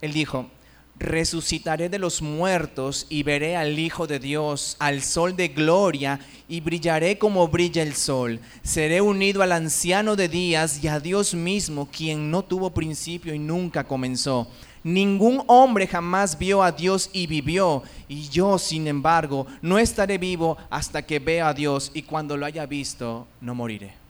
[0.00, 0.50] Él dijo,
[0.98, 6.60] resucitaré de los muertos y veré al Hijo de Dios, al sol de gloria, y
[6.60, 8.40] brillaré como brilla el sol.
[8.62, 13.38] Seré unido al anciano de días y a Dios mismo, quien no tuvo principio y
[13.38, 14.48] nunca comenzó.
[14.84, 20.56] Ningún hombre jamás vio a Dios y vivió, y yo, sin embargo, no estaré vivo
[20.70, 24.02] hasta que vea a Dios, y cuando lo haya visto, no moriré.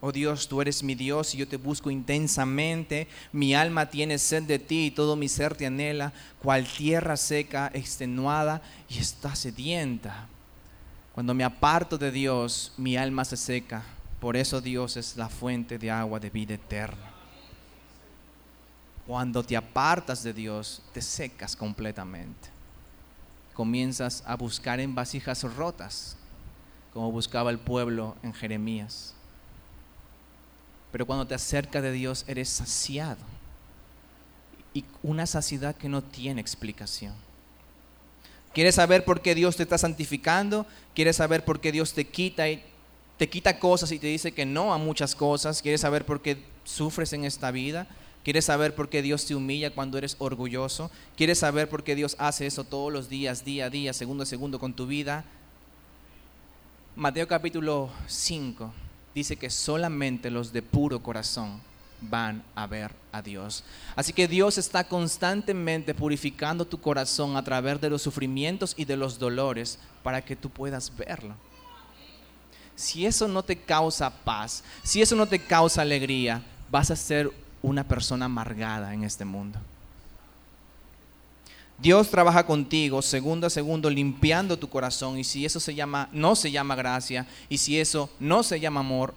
[0.00, 3.08] Oh Dios, tú eres mi Dios y yo te busco intensamente.
[3.32, 7.70] Mi alma tiene sed de ti y todo mi ser te anhela, cual tierra seca,
[7.74, 10.28] extenuada y está sedienta.
[11.14, 13.82] Cuando me aparto de Dios, mi alma se seca.
[14.20, 17.07] Por eso Dios es la fuente de agua de vida eterna.
[19.08, 22.48] Cuando te apartas de Dios, te secas completamente.
[23.54, 26.16] Comienzas a buscar en vasijas rotas,
[26.92, 29.16] como buscaba el pueblo en Jeremías
[30.90, 33.20] pero cuando te acercas de Dios eres saciado.
[34.74, 37.14] Y una saciedad que no tiene explicación.
[38.54, 40.66] ¿Quieres saber por qué Dios te está santificando?
[40.94, 42.62] ¿Quieres saber por qué Dios te quita y
[43.16, 45.62] te quita cosas y te dice que no a muchas cosas?
[45.62, 47.86] ¿Quieres saber por qué sufres en esta vida?
[48.28, 50.90] ¿Quieres saber por qué Dios te humilla cuando eres orgulloso?
[51.16, 54.26] ¿Quieres saber por qué Dios hace eso todos los días, día a día, segundo a
[54.26, 55.24] segundo con tu vida?
[56.94, 58.70] Mateo capítulo 5
[59.14, 61.62] dice que solamente los de puro corazón
[62.02, 63.64] van a ver a Dios.
[63.96, 68.98] Así que Dios está constantemente purificando tu corazón a través de los sufrimientos y de
[68.98, 71.34] los dolores para que tú puedas verlo.
[72.76, 77.32] Si eso no te causa paz, si eso no te causa alegría, vas a ser
[77.62, 79.58] una persona amargada en este mundo.
[81.78, 86.34] Dios trabaja contigo segundo a segundo limpiando tu corazón y si eso se llama no
[86.34, 89.14] se llama gracia y si eso no se llama amor,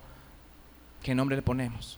[1.01, 1.97] ¿qué nombre le ponemos?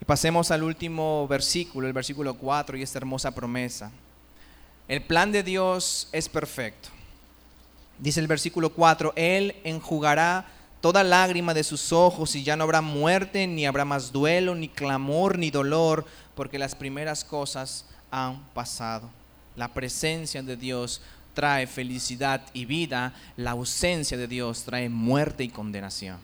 [0.00, 3.90] Y pasemos al último versículo, el versículo 4 y esta hermosa promesa.
[4.88, 6.90] El plan de Dios es perfecto.
[7.98, 10.46] Dice el versículo 4, Él enjugará
[10.84, 14.68] toda lágrima de sus ojos y ya no habrá muerte, ni habrá más duelo, ni
[14.68, 19.08] clamor, ni dolor, porque las primeras cosas han pasado.
[19.56, 21.00] La presencia de Dios
[21.32, 26.18] trae felicidad y vida, la ausencia de Dios trae muerte y condenación.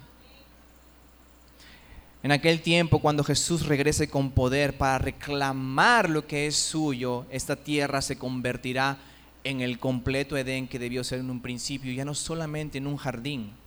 [2.23, 7.57] En aquel tiempo, cuando Jesús regrese con poder para reclamar lo que es suyo, esta
[7.57, 8.99] tierra se convertirá
[9.43, 12.99] en el completo Edén que debió ser en un principio, ya no solamente en un
[12.99, 13.59] jardín.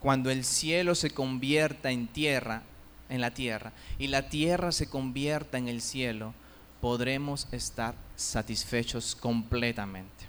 [0.00, 2.62] Cuando el cielo se convierta en tierra,
[3.08, 6.34] en la tierra y la tierra se convierta en el cielo,
[6.80, 10.28] podremos estar satisfechos completamente.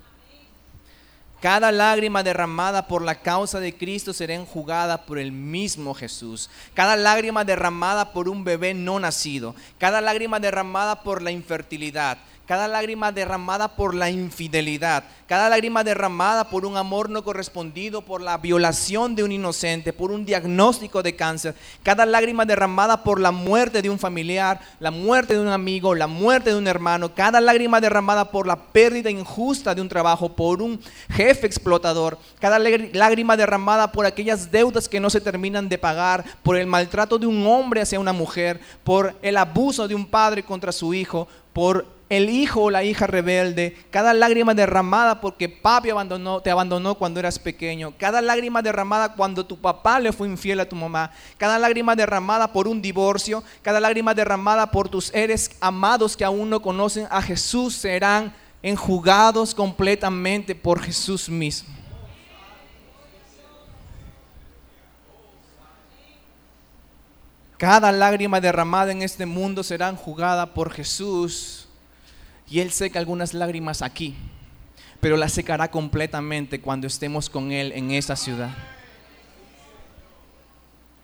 [1.41, 6.49] Cada lágrima derramada por la causa de Cristo será enjugada por el mismo Jesús.
[6.73, 9.55] Cada lágrima derramada por un bebé no nacido.
[9.77, 12.17] Cada lágrima derramada por la infertilidad
[12.49, 18.21] cada lágrima derramada por la infidelidad, cada lágrima derramada por un amor no correspondido, por
[18.21, 23.29] la violación de un inocente, por un diagnóstico de cáncer, cada lágrima derramada por la
[23.29, 27.39] muerte de un familiar, la muerte de un amigo, la muerte de un hermano, cada
[27.39, 30.81] lágrima derramada por la pérdida injusta de un trabajo, por un
[31.11, 36.57] jefe explotador, cada lágrima derramada por aquellas deudas que no se terminan de pagar, por
[36.57, 40.71] el maltrato de un hombre hacia una mujer, por el abuso de un padre contra
[40.71, 46.41] su hijo, por el hijo o la hija rebelde, cada lágrima derramada porque papi abandonó,
[46.41, 50.67] te abandonó cuando eras pequeño, cada lágrima derramada cuando tu papá le fue infiel a
[50.67, 56.17] tu mamá, cada lágrima derramada por un divorcio, cada lágrima derramada por tus seres amados
[56.17, 58.33] que aún no conocen a Jesús serán
[58.63, 61.69] enjugados completamente por Jesús mismo.
[67.59, 71.68] Cada lágrima derramada en este mundo será enjugada por Jesús
[72.49, 74.15] y Él seca algunas lágrimas aquí,
[74.99, 78.55] pero las secará completamente cuando estemos con Él en esa ciudad.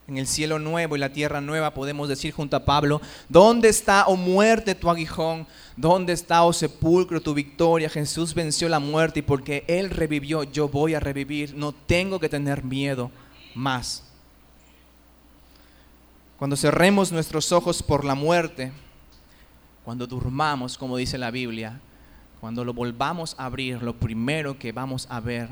[0.07, 4.05] en el cielo nuevo y la tierra nueva, podemos decir junto a Pablo, ¿dónde está,
[4.05, 5.47] oh muerte, tu aguijón?
[5.75, 7.89] ¿Dónde está, oh sepulcro, tu victoria?
[7.89, 11.55] Jesús venció la muerte y porque Él revivió, yo voy a revivir.
[11.55, 13.09] No tengo que tener miedo
[13.55, 14.03] más.
[16.37, 18.71] Cuando cerremos nuestros ojos por la muerte,
[19.85, 21.79] cuando durmamos, como dice la Biblia,
[22.41, 25.49] cuando lo volvamos a abrir, lo primero que vamos a ver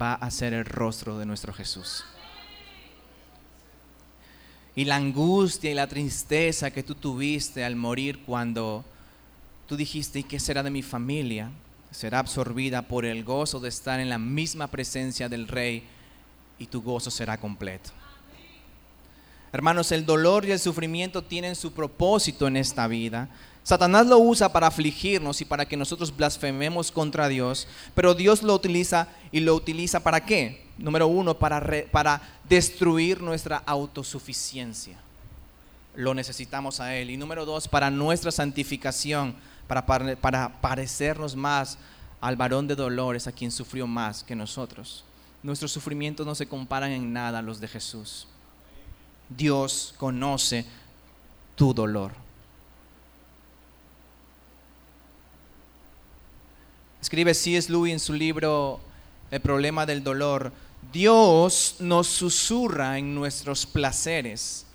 [0.00, 2.04] va a ser el rostro de nuestro Jesús
[4.78, 8.84] y la angustia y la tristeza que tú tuviste al morir cuando
[9.66, 11.50] tú dijiste, ¿y qué será de mi familia?
[11.90, 15.82] Será absorbida por el gozo de estar en la misma presencia del Rey
[16.60, 17.90] y tu gozo será completo.
[19.50, 23.30] Hermanos, el dolor y el sufrimiento tienen su propósito en esta vida.
[23.68, 28.54] Satanás lo usa para afligirnos y para que nosotros blasfememos contra Dios, pero Dios lo
[28.54, 30.64] utiliza y lo utiliza para qué?
[30.78, 31.62] Número uno, para,
[31.92, 34.96] para destruir nuestra autosuficiencia.
[35.94, 37.10] Lo necesitamos a Él.
[37.10, 39.84] Y número dos, para nuestra santificación, para,
[40.16, 41.76] para parecernos más
[42.22, 45.04] al varón de dolores, a quien sufrió más que nosotros.
[45.42, 48.28] Nuestros sufrimientos no se comparan en nada a los de Jesús.
[49.28, 50.64] Dios conoce
[51.54, 52.27] tu dolor.
[57.08, 57.72] Escribe C.S.
[57.72, 58.80] Lewis en su libro
[59.30, 60.52] El problema del dolor
[60.92, 64.66] Dios nos susurra en nuestros placeres.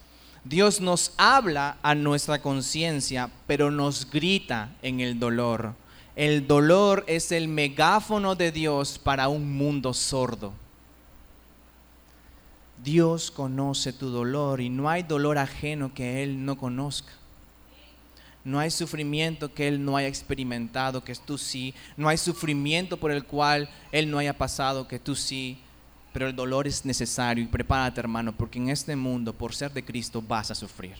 [0.43, 5.75] Dios nos habla a nuestra conciencia, pero nos grita en el dolor.
[6.15, 10.53] El dolor es el megáfono de Dios para un mundo sordo.
[12.83, 17.13] Dios conoce tu dolor y no hay dolor ajeno que Él no conozca.
[18.43, 21.73] No hay sufrimiento que Él no haya experimentado, que tú sí.
[21.95, 25.59] No hay sufrimiento por el cual Él no haya pasado, que tú sí
[26.13, 29.83] pero el dolor es necesario y prepárate hermano, porque en este mundo, por ser de
[29.83, 30.95] Cristo, vas a sufrir.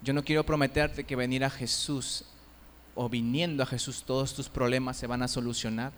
[0.00, 2.24] Yo no quiero prometerte que venir a Jesús
[2.94, 5.92] o viniendo a Jesús todos tus problemas se van a solucionar.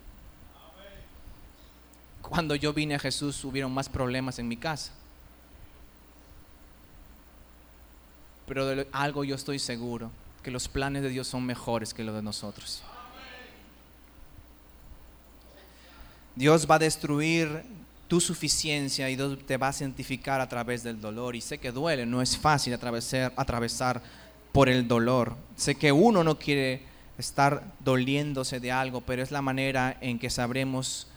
[2.21, 4.91] Cuando yo vine a Jesús hubieron más problemas en mi casa.
[8.47, 10.11] Pero de algo yo estoy seguro,
[10.43, 12.83] que los planes de Dios son mejores que los de nosotros.
[16.35, 17.63] Dios va a destruir
[18.07, 21.35] tu suficiencia y Dios te va a santificar a través del dolor.
[21.35, 24.01] Y sé que duele, no es fácil atravesar, atravesar
[24.51, 25.35] por el dolor.
[25.55, 26.83] Sé que uno no quiere
[27.17, 31.07] estar doliéndose de algo, pero es la manera en que sabremos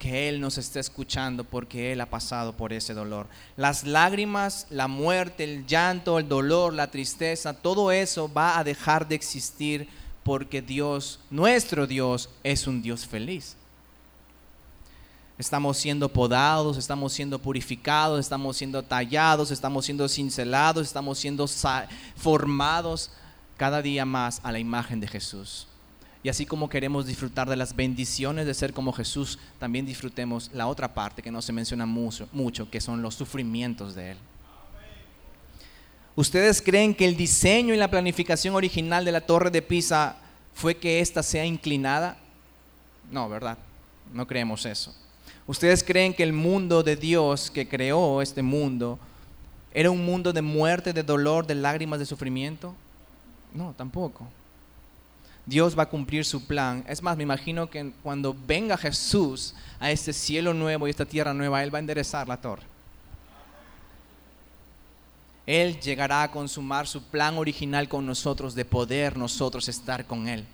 [0.00, 3.28] que Él nos está escuchando porque Él ha pasado por ese dolor.
[3.56, 9.06] Las lágrimas, la muerte, el llanto, el dolor, la tristeza, todo eso va a dejar
[9.06, 9.88] de existir
[10.24, 13.56] porque Dios, nuestro Dios, es un Dios feliz
[15.40, 21.46] estamos siendo podados, estamos siendo purificados, estamos siendo tallados, estamos siendo cincelados, estamos siendo
[22.14, 23.10] formados
[23.56, 25.66] cada día más a la imagen de Jesús.
[26.22, 30.66] Y así como queremos disfrutar de las bendiciones de ser como Jesús, también disfrutemos la
[30.66, 34.18] otra parte que no se menciona mucho, mucho que son los sufrimientos de Él.
[36.14, 40.16] ¿Ustedes creen que el diseño y la planificación original de la torre de Pisa
[40.52, 42.18] fue que ésta sea inclinada?
[43.10, 43.56] No, ¿verdad?
[44.12, 44.94] No creemos eso.
[45.46, 48.98] ¿Ustedes creen que el mundo de Dios que creó este mundo
[49.72, 52.74] era un mundo de muerte, de dolor, de lágrimas, de sufrimiento?
[53.54, 54.26] No, tampoco.
[55.50, 56.84] Dios va a cumplir su plan.
[56.86, 61.34] Es más, me imagino que cuando venga Jesús a este cielo nuevo y esta tierra
[61.34, 62.62] nueva, Él va a enderezar la torre.
[65.46, 70.46] Él llegará a consumar su plan original con nosotros de poder nosotros estar con Él.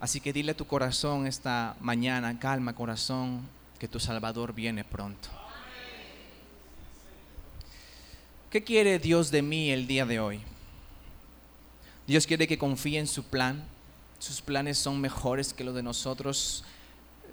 [0.00, 3.46] Así que dile a tu corazón esta mañana, calma corazón,
[3.78, 5.28] que tu Salvador viene pronto.
[8.48, 10.40] ¿Qué quiere Dios de mí el día de hoy?
[12.10, 13.62] Dios quiere que confíe en su plan.
[14.18, 16.64] Sus planes son mejores que los de nosotros.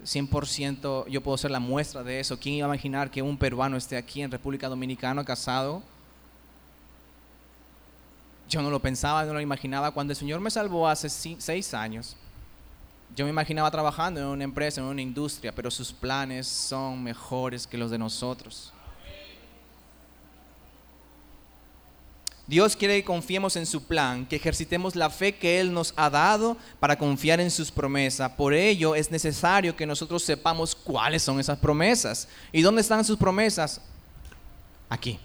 [0.05, 2.39] 100% yo puedo ser la muestra de eso.
[2.39, 5.81] ¿Quién iba a imaginar que un peruano esté aquí en República Dominicana casado?
[8.47, 9.89] Yo no lo pensaba, no lo imaginaba.
[9.89, 12.15] Cuando el Señor me salvó hace seis años,
[13.15, 17.65] yo me imaginaba trabajando en una empresa, en una industria, pero sus planes son mejores
[17.65, 18.71] que los de nosotros.
[22.47, 26.09] Dios quiere que confiemos en su plan, que ejercitemos la fe que Él nos ha
[26.09, 28.31] dado para confiar en sus promesas.
[28.31, 32.29] Por ello es necesario que nosotros sepamos cuáles son esas promesas.
[32.53, 33.81] ¿Y dónde están sus promesas?
[34.87, 35.19] Aquí,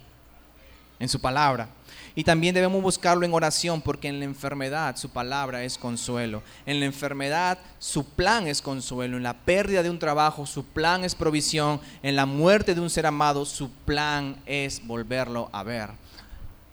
[0.99, 1.69] en su palabra.
[2.17, 6.43] Y también debemos buscarlo en oración porque en la enfermedad su palabra es consuelo.
[6.67, 9.17] En la enfermedad su plan es consuelo.
[9.17, 11.81] En la pérdida de un trabajo su plan es provisión.
[12.03, 16.02] En la muerte de un ser amado su plan es volverlo a ver.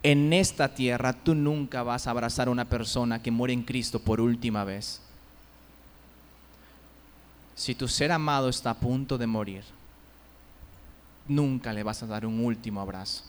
[0.01, 3.99] En esta tierra tú nunca vas a abrazar a una persona que muere en Cristo
[3.99, 5.01] por última vez.
[7.55, 9.63] Si tu ser amado está a punto de morir,
[11.27, 13.23] nunca le vas a dar un último abrazo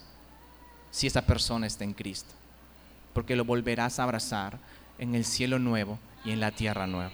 [0.90, 2.32] si esa persona está en Cristo,
[3.12, 4.58] porque lo volverás a abrazar
[4.98, 7.12] en el cielo nuevo y en la tierra nueva.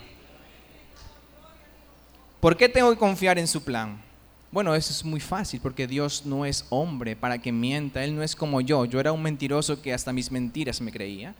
[2.40, 4.05] ¿Por qué tengo que confiar en su plan?
[4.52, 8.22] Bueno, eso es muy fácil porque Dios no es hombre para que mienta, Él no
[8.22, 11.34] es como yo, yo era un mentiroso que hasta mis mentiras me creía.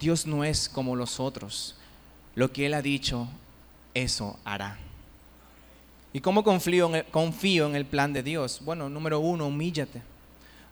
[0.00, 1.76] Dios no es como los otros,
[2.34, 3.28] lo que Él ha dicho,
[3.94, 4.78] eso hará.
[6.12, 8.62] ¿Y cómo confío en, el, plan de Dios?
[8.64, 10.02] Bueno, número uno, humíllate.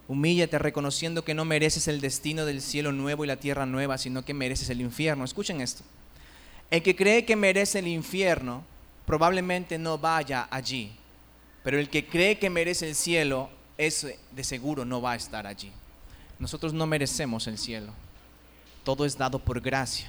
[0.08, 4.24] Humíllate reconociendo que no mereces el destino del cielo nuevo y la tierra nueva, sino
[4.24, 5.24] que mereces el infierno.
[5.24, 5.82] Escuchen esto.
[6.70, 8.64] El que cree que merece el infierno
[9.04, 10.92] probablemente no vaya allí,
[11.66, 15.48] pero el que cree que merece el cielo, ese de seguro no va a estar
[15.48, 15.72] allí.
[16.38, 17.92] Nosotros no merecemos el cielo.
[18.84, 20.08] Todo es dado por gracia.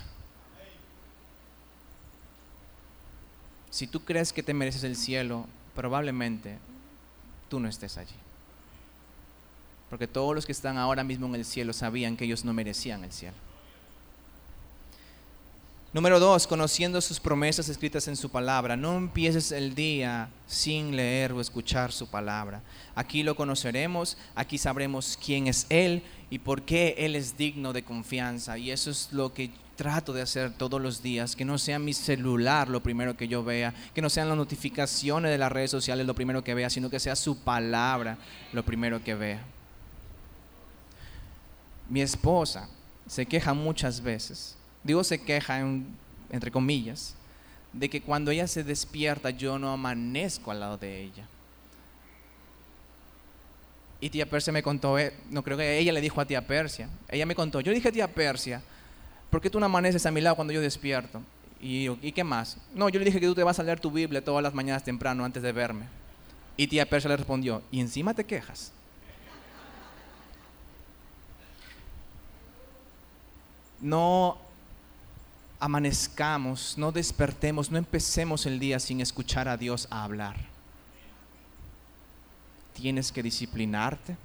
[3.71, 6.59] Si tú crees que te mereces el cielo, probablemente
[7.49, 8.13] tú no estés allí.
[9.89, 13.03] Porque todos los que están ahora mismo en el cielo sabían que ellos no merecían
[13.03, 13.46] el cielo.
[15.97, 18.77] Número dos, conociendo sus promesas escritas en su palabra.
[18.77, 22.61] No empieces el día sin leer o escuchar su palabra.
[22.93, 27.83] Aquí lo conoceremos, aquí sabremos quién es Él y por qué Él es digno de
[27.83, 28.59] confianza.
[28.59, 31.93] Y eso es lo que trato de hacer todos los días, que no sea mi
[31.93, 36.05] celular lo primero que yo vea, que no sean las notificaciones de las redes sociales
[36.05, 38.19] lo primero que vea, sino que sea su palabra
[38.53, 39.43] lo primero que vea.
[41.89, 42.69] Mi esposa
[43.07, 44.56] se queja muchas veces,
[44.87, 45.59] digo se queja
[46.29, 47.15] entre comillas,
[47.73, 51.27] de que cuando ella se despierta yo no amanezco al lado de ella.
[53.99, 56.89] Y tía Persia me contó, eh, no creo que ella le dijo a tía Persia,
[57.09, 58.61] ella me contó, yo dije a tía Persia,
[59.29, 61.21] ¿por qué tú no amaneces a mi lado cuando yo despierto?
[61.59, 62.57] Y, ¿y qué más?
[62.75, 64.83] No, yo le dije que tú te vas a leer tu Biblia todas las mañanas
[64.83, 65.85] temprano antes de verme.
[66.55, 68.71] Y tía Persia le respondió, ¿y encima te quejas?
[73.79, 74.37] No
[75.59, 80.37] amanezcamos, no despertemos, no empecemos el día sin escuchar a Dios hablar.
[82.73, 84.15] Tienes que disciplinarte.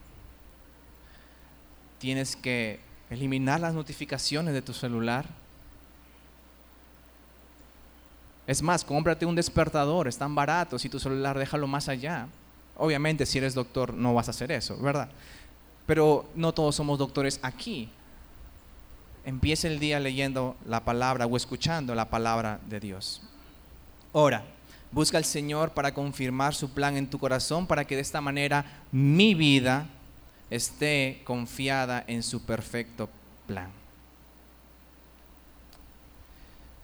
[1.98, 5.26] Tienes que eliminar las notificaciones de tu celular.
[8.46, 12.26] Es más, cómprate un despertador, están baratos y tu celular déjalo más allá.
[12.76, 15.08] Obviamente, si eres doctor, no vas a hacer eso, ¿verdad?
[15.86, 17.88] Pero no todos somos doctores aquí.
[19.24, 23.22] Empieza el día leyendo la palabra o escuchando la palabra de Dios.
[24.12, 24.44] Ora,
[24.90, 28.82] busca al Señor para confirmar su plan en tu corazón, para que de esta manera
[28.90, 29.88] mi vida
[30.50, 33.08] esté confiada en su perfecto
[33.46, 33.70] plan.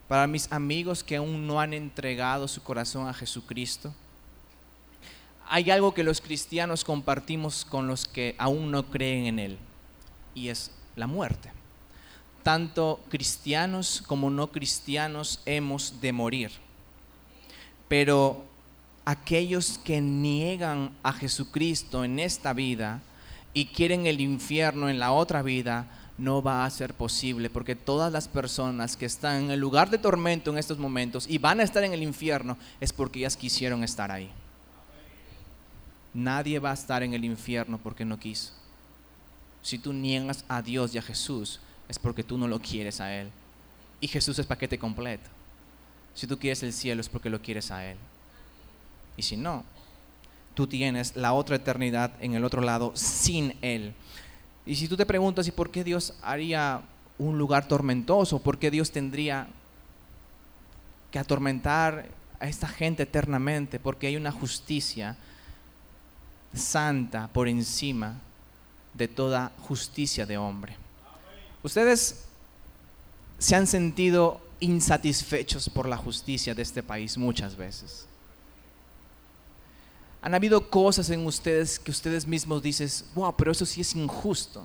[0.06, 3.92] Para mis amigos que aún no han entregado su corazón a Jesucristo,
[5.50, 9.58] hay algo que los cristianos compartimos con los que aún no creen en Él,
[10.34, 11.57] y es la muerte.
[12.48, 16.50] Tanto cristianos como no cristianos hemos de morir.
[17.88, 18.42] Pero
[19.04, 23.02] aquellos que niegan a Jesucristo en esta vida,
[23.52, 28.10] y quieren el infierno en la otra vida, no va a ser posible, porque todas
[28.10, 31.64] las personas que están en el lugar de tormento en estos momentos y van a
[31.64, 34.30] estar en el infierno es porque ellas quisieron estar ahí.
[36.14, 38.54] Nadie va a estar en el infierno porque no quiso.
[39.60, 43.14] Si tú niegas a Dios y a Jesús, es porque tú no lo quieres a
[43.14, 43.30] Él.
[44.00, 45.28] Y Jesús es paquete completo.
[46.14, 47.96] Si tú quieres el cielo es porque lo quieres a Él.
[49.16, 49.64] Y si no,
[50.54, 53.94] tú tienes la otra eternidad en el otro lado sin Él.
[54.66, 56.82] Y si tú te preguntas, ¿y por qué Dios haría
[57.18, 58.40] un lugar tormentoso?
[58.42, 59.48] ¿Por qué Dios tendría
[61.10, 62.08] que atormentar
[62.38, 63.80] a esta gente eternamente?
[63.80, 65.16] Porque hay una justicia
[66.52, 68.16] santa por encima
[68.94, 70.76] de toda justicia de hombre.
[71.62, 72.24] Ustedes
[73.38, 78.06] se han sentido insatisfechos por la justicia de este país muchas veces.
[80.20, 84.64] Han habido cosas en ustedes que ustedes mismos dices, wow, pero eso sí es injusto.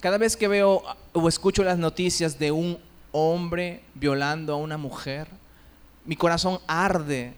[0.00, 0.82] Cada vez que veo
[1.12, 2.78] o escucho las noticias de un
[3.12, 5.28] hombre violando a una mujer,
[6.04, 7.34] mi corazón arde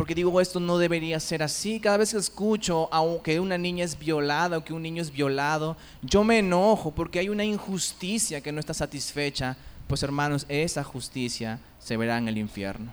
[0.00, 1.78] porque digo, esto no debería ser así.
[1.78, 2.88] Cada vez que escucho
[3.22, 7.18] que una niña es violada o que un niño es violado, yo me enojo porque
[7.18, 9.58] hay una injusticia que no está satisfecha.
[9.86, 12.90] Pues hermanos, esa justicia se verá en el infierno.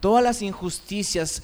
[0.00, 1.42] Todas las injusticias,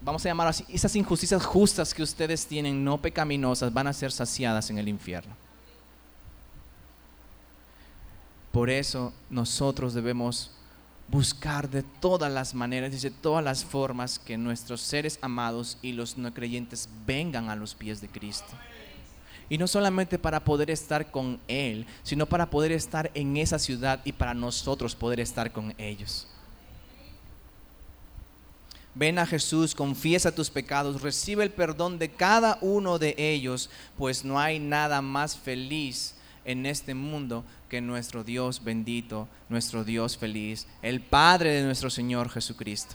[0.00, 4.10] vamos a llamar así, esas injusticias justas que ustedes tienen, no pecaminosas, van a ser
[4.10, 5.36] saciadas en el infierno.
[8.52, 10.55] Por eso nosotros debemos
[11.08, 15.92] buscar de todas las maneras y de todas las formas que nuestros seres amados y
[15.92, 18.52] los no creyentes vengan a los pies de Cristo.
[19.48, 24.00] Y no solamente para poder estar con Él, sino para poder estar en esa ciudad
[24.04, 26.26] y para nosotros poder estar con ellos.
[28.96, 34.24] Ven a Jesús, confiesa tus pecados, recibe el perdón de cada uno de ellos, pues
[34.24, 36.15] no hay nada más feliz
[36.46, 42.30] en este mundo que nuestro Dios bendito, nuestro Dios feliz, el Padre de nuestro Señor
[42.30, 42.94] Jesucristo.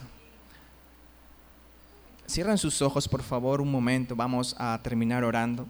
[2.26, 4.16] Cierran sus ojos, por favor, un momento.
[4.16, 5.66] Vamos a terminar orando.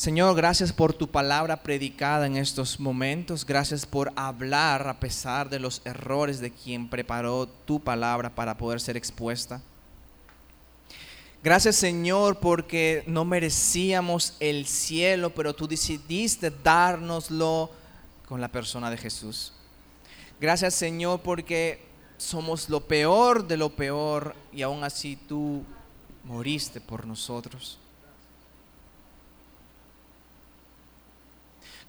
[0.00, 3.44] Señor, gracias por tu palabra predicada en estos momentos.
[3.44, 8.80] Gracias por hablar a pesar de los errores de quien preparó tu palabra para poder
[8.80, 9.60] ser expuesta.
[11.42, 17.70] Gracias Señor porque no merecíamos el cielo, pero tú decidiste dárnoslo
[18.28, 19.54] con la persona de Jesús.
[20.38, 21.82] Gracias Señor porque
[22.18, 25.64] somos lo peor de lo peor y aún así tú
[26.24, 27.78] moriste por nosotros.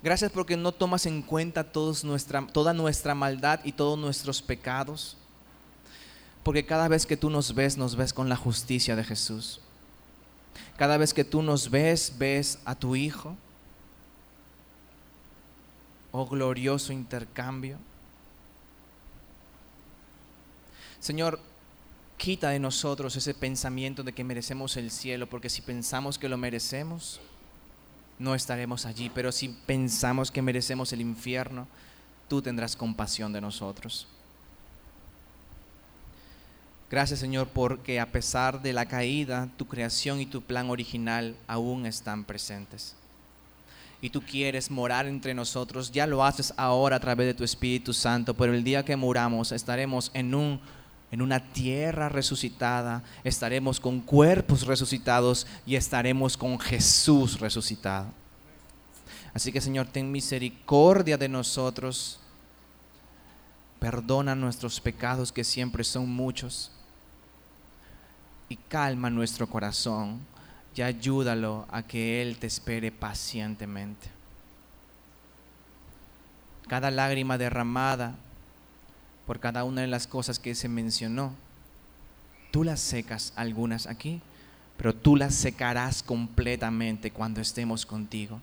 [0.01, 5.17] Gracias porque no tomas en cuenta toda nuestra maldad y todos nuestros pecados.
[6.43, 9.61] Porque cada vez que tú nos ves, nos ves con la justicia de Jesús.
[10.77, 13.37] Cada vez que tú nos ves, ves a tu Hijo.
[16.11, 17.77] Oh glorioso intercambio.
[20.99, 21.39] Señor,
[22.17, 26.37] quita de nosotros ese pensamiento de que merecemos el cielo, porque si pensamos que lo
[26.37, 27.19] merecemos,
[28.19, 31.67] no estaremos allí, pero si pensamos que merecemos el infierno,
[32.27, 34.07] tú tendrás compasión de nosotros.
[36.91, 41.85] Gracias Señor porque a pesar de la caída, tu creación y tu plan original aún
[41.85, 42.97] están presentes.
[44.01, 47.93] Y tú quieres morar entre nosotros, ya lo haces ahora a través de tu Espíritu
[47.93, 50.59] Santo, pero el día que muramos estaremos en, un,
[51.11, 58.07] en una tierra resucitada, estaremos con cuerpos resucitados y estaremos con Jesús resucitado.
[59.33, 62.19] Así que Señor, ten misericordia de nosotros,
[63.79, 66.73] perdona nuestros pecados que siempre son muchos
[68.51, 70.19] y calma nuestro corazón
[70.75, 74.09] y ayúdalo a que Él te espere pacientemente.
[76.67, 78.13] Cada lágrima derramada
[79.25, 81.33] por cada una de las cosas que se mencionó,
[82.51, 84.21] tú las secas algunas aquí,
[84.75, 88.41] pero tú las secarás completamente cuando estemos contigo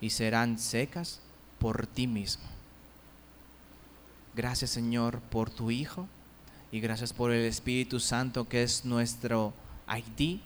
[0.00, 1.20] y serán secas
[1.60, 2.42] por ti mismo.
[4.34, 6.08] Gracias Señor por tu Hijo
[6.74, 9.54] y gracias por el Espíritu Santo que es nuestro
[9.96, 10.40] ID,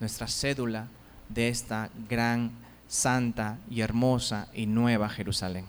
[0.00, 0.88] nuestra cédula
[1.28, 2.50] de esta gran,
[2.86, 5.66] santa y hermosa y nueva Jerusalén.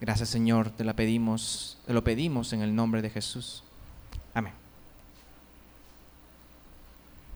[0.00, 3.64] Gracias Señor, te la pedimos, te lo pedimos en el nombre de Jesús.